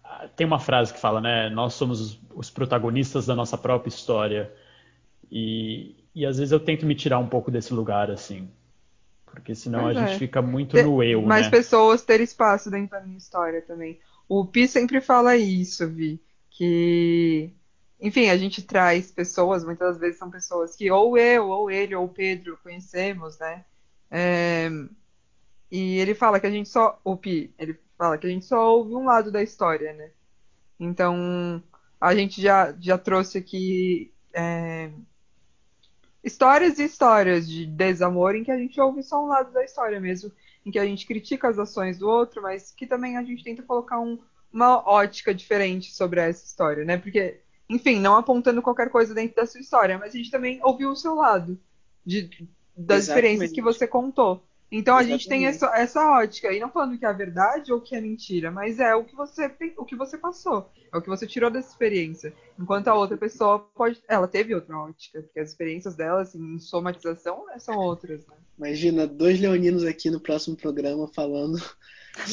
[0.03, 1.49] Ah, tem uma frase que fala, né?
[1.49, 4.53] Nós somos os, protagonistas da nossa própria história.
[5.31, 8.47] E, e às vezes eu tento me tirar um pouco desse lugar, assim.
[9.25, 10.17] Porque senão a gente é.
[10.19, 11.51] fica muito no eu, Mais né?
[11.51, 13.99] pessoas ter espaço dentro da minha história também.
[14.29, 16.21] O Pi sempre fala isso, Vi.
[16.51, 17.51] Que
[18.01, 22.05] enfim, a gente traz pessoas, muitas vezes são pessoas que ou eu, ou ele, ou
[22.05, 23.63] o Pedro conhecemos, né?
[24.09, 24.69] É,
[25.71, 26.99] e ele fala que a gente só.
[27.03, 30.11] O Pi, ele fala que a gente só ouve um lado da história, né?
[30.79, 31.63] Então,
[31.99, 34.89] a gente já, já trouxe aqui é,
[36.23, 39.99] histórias e histórias de desamor em que a gente ouve só um lado da história
[39.99, 40.31] mesmo,
[40.65, 43.61] em que a gente critica as ações do outro, mas que também a gente tenta
[43.61, 44.17] colocar um,
[44.51, 46.97] uma ótica diferente sobre essa história, né?
[46.97, 47.39] Porque
[47.71, 50.95] enfim, não apontando qualquer coisa dentro da sua história, mas a gente também ouviu o
[50.95, 51.57] seu lado
[52.05, 52.23] de,
[52.75, 52.99] das Exatamente.
[52.99, 54.43] experiências que você contou.
[54.71, 57.81] Então a gente tem essa, essa ótica, e não falando que é a verdade ou
[57.81, 61.09] que é mentira, mas é o que você o que você passou, é o que
[61.09, 62.33] você tirou dessa experiência.
[62.57, 64.01] Enquanto a outra pessoa pode.
[64.07, 68.35] Ela teve outra ótica, porque as experiências dela, assim, em somatização, são outras, né?
[68.57, 71.61] Imagina, dois leoninos aqui no próximo programa falando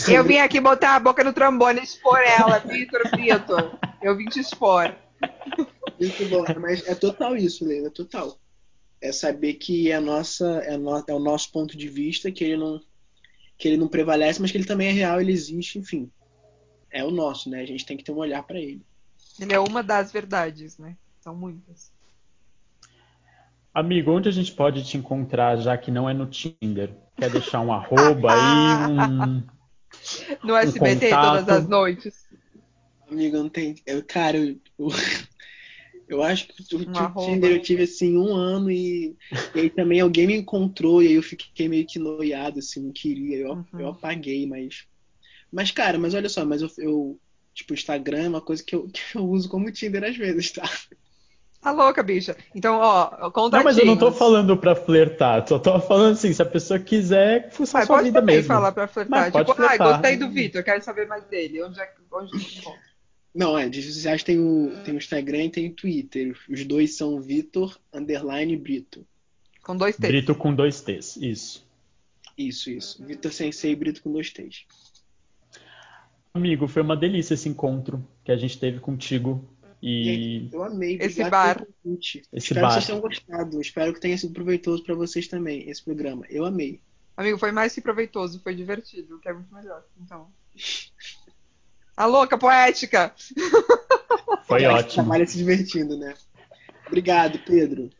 [0.09, 3.78] Eu vim aqui botar a boca no trombone e expor ela, Vitor Vitor.
[4.01, 4.95] Eu vim te expor.
[6.00, 8.38] Muito bom, mas é total isso, Leila, é total.
[9.00, 12.56] É saber que é, nossa, é, no, é o nosso ponto de vista, que ele
[12.56, 12.80] não
[13.56, 16.08] que ele não prevalece, mas que ele também é real, ele existe, enfim.
[16.92, 17.60] É o nosso, né?
[17.60, 18.86] A gente tem que ter um olhar para ele.
[19.40, 20.96] Ele é uma das verdades, né?
[21.20, 21.92] São muitas.
[23.74, 26.96] Amigo, onde a gente pode te encontrar, já que não é no Tinder?
[27.16, 29.42] Quer deixar um arroba aí, um.
[30.44, 32.28] No SBT um todas as noites.
[33.11, 33.76] Amigo, não tem.
[33.86, 34.88] Eu, cara, eu, eu,
[36.09, 39.16] eu acho que o Tinder eu tive assim um ano e,
[39.54, 42.92] e, aí também alguém me encontrou e aí eu fiquei meio que noiado, assim, não
[42.92, 43.38] queria.
[43.38, 43.66] Eu, uhum.
[43.78, 44.86] eu apaguei, mas.
[45.50, 47.20] Mas, cara, mas olha só, mas eu, eu
[47.54, 50.68] tipo, Instagram é uma coisa que eu, que eu uso como Tinder às vezes, tá?
[51.61, 52.36] Tá louca, bicha.
[52.54, 53.52] Então, ó, contatinhos.
[53.52, 55.46] Não, mas eu não tô falando pra flertar.
[55.48, 58.42] Só tô falando assim, se a pessoa quiser, fuçar sua vida mesmo.
[58.42, 59.32] Pode falar pra flertar.
[59.32, 61.61] Mas tipo, ah, gostei do Vitor, quero saber mais dele.
[61.64, 62.88] Onde é que onde encontra?
[63.35, 66.37] Não, é, de redes sociais tem o, tem o Instagram e tem o Twitter.
[66.49, 69.07] Os dois são Vitor underline Brito.
[69.62, 70.09] Com dois T's.
[70.09, 71.66] Brito com dois T's, isso.
[72.37, 73.05] Isso, isso.
[73.05, 74.64] Vitor Sensei Brito com dois T's.
[76.33, 79.45] Amigo, foi uma delícia esse encontro que a gente teve contigo.
[79.81, 80.99] E eu amei.
[81.01, 81.64] Esse bar.
[81.85, 82.68] Esse Espero bar.
[82.68, 83.61] que vocês tenham gostado.
[83.61, 86.24] Espero que tenha sido proveitoso para vocês também, esse programa.
[86.29, 86.81] Eu amei.
[87.16, 89.85] Amigo, foi mais que proveitoso, foi divertido, que é muito melhor.
[90.01, 90.29] Então.
[91.99, 93.12] A louca poética!
[94.46, 95.03] Foi ótimo.
[95.03, 96.14] Trabalha se divertindo, né?
[96.86, 97.90] Obrigado, Pedro.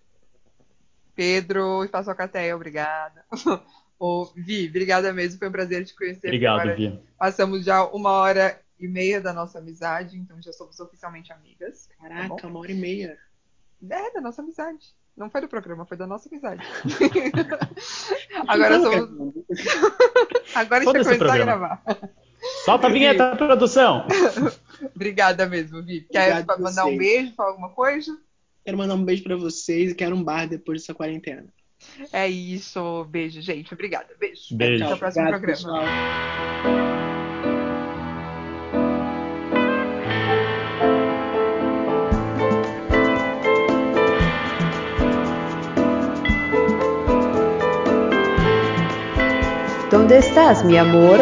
[1.16, 3.24] Pedro, Espaço Alcateia, obrigada.
[3.99, 6.28] Ô, Vi, obrigada mesmo, foi um prazer te conhecer.
[6.28, 6.96] Obrigado, Vi.
[7.18, 11.88] Passamos já uma hora e meia da nossa amizade, então já somos oficialmente amigas.
[11.88, 13.18] Tá Caraca, tá uma hora e meia.
[13.90, 14.94] É, da nossa amizade.
[15.16, 16.64] Não foi do programa, foi da nossa amizade.
[18.46, 19.34] Agora somos.
[20.55, 21.82] Agora a gente vai começar a gravar.
[22.64, 24.07] Solta a vinheta, produção!
[24.95, 26.03] Obrigada mesmo, Vi.
[26.03, 28.16] Quer mandar um beijo, falar alguma coisa?
[28.64, 31.47] Quero mandar um beijo para vocês e quero um bar depois dessa quarentena.
[32.12, 33.05] É isso.
[33.05, 33.72] Beijo, gente.
[33.72, 34.09] Obrigada.
[34.18, 34.55] Beijo.
[34.55, 34.84] Beijo.
[34.84, 35.80] Até o próximo Obrigado, programa.
[35.80, 36.99] Pessoal.
[49.91, 51.18] ¿Dónde estás, mi amor?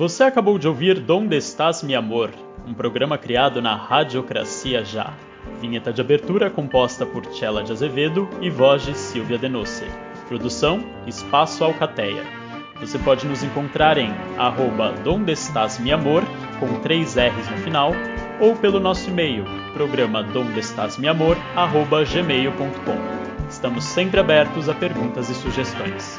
[0.00, 2.30] Você acabou de ouvir Donde Estás, Mi Amor,
[2.66, 5.12] um programa criado na Radiocracia Já.
[5.60, 9.84] Vinheta de abertura composta por Tchela de Azevedo e voz de Silvia Denose.
[10.26, 12.22] Produção Espaço Alcateia.
[12.80, 16.22] Você pode nos encontrar em arroba Donde Estás, Mi Amor,
[16.58, 17.92] com três R's no final,
[18.40, 19.44] ou pelo nosso e-mail,
[19.74, 23.50] programa dondestasmiamor, arroba gmail.com.
[23.50, 26.18] Estamos sempre abertos a perguntas e sugestões.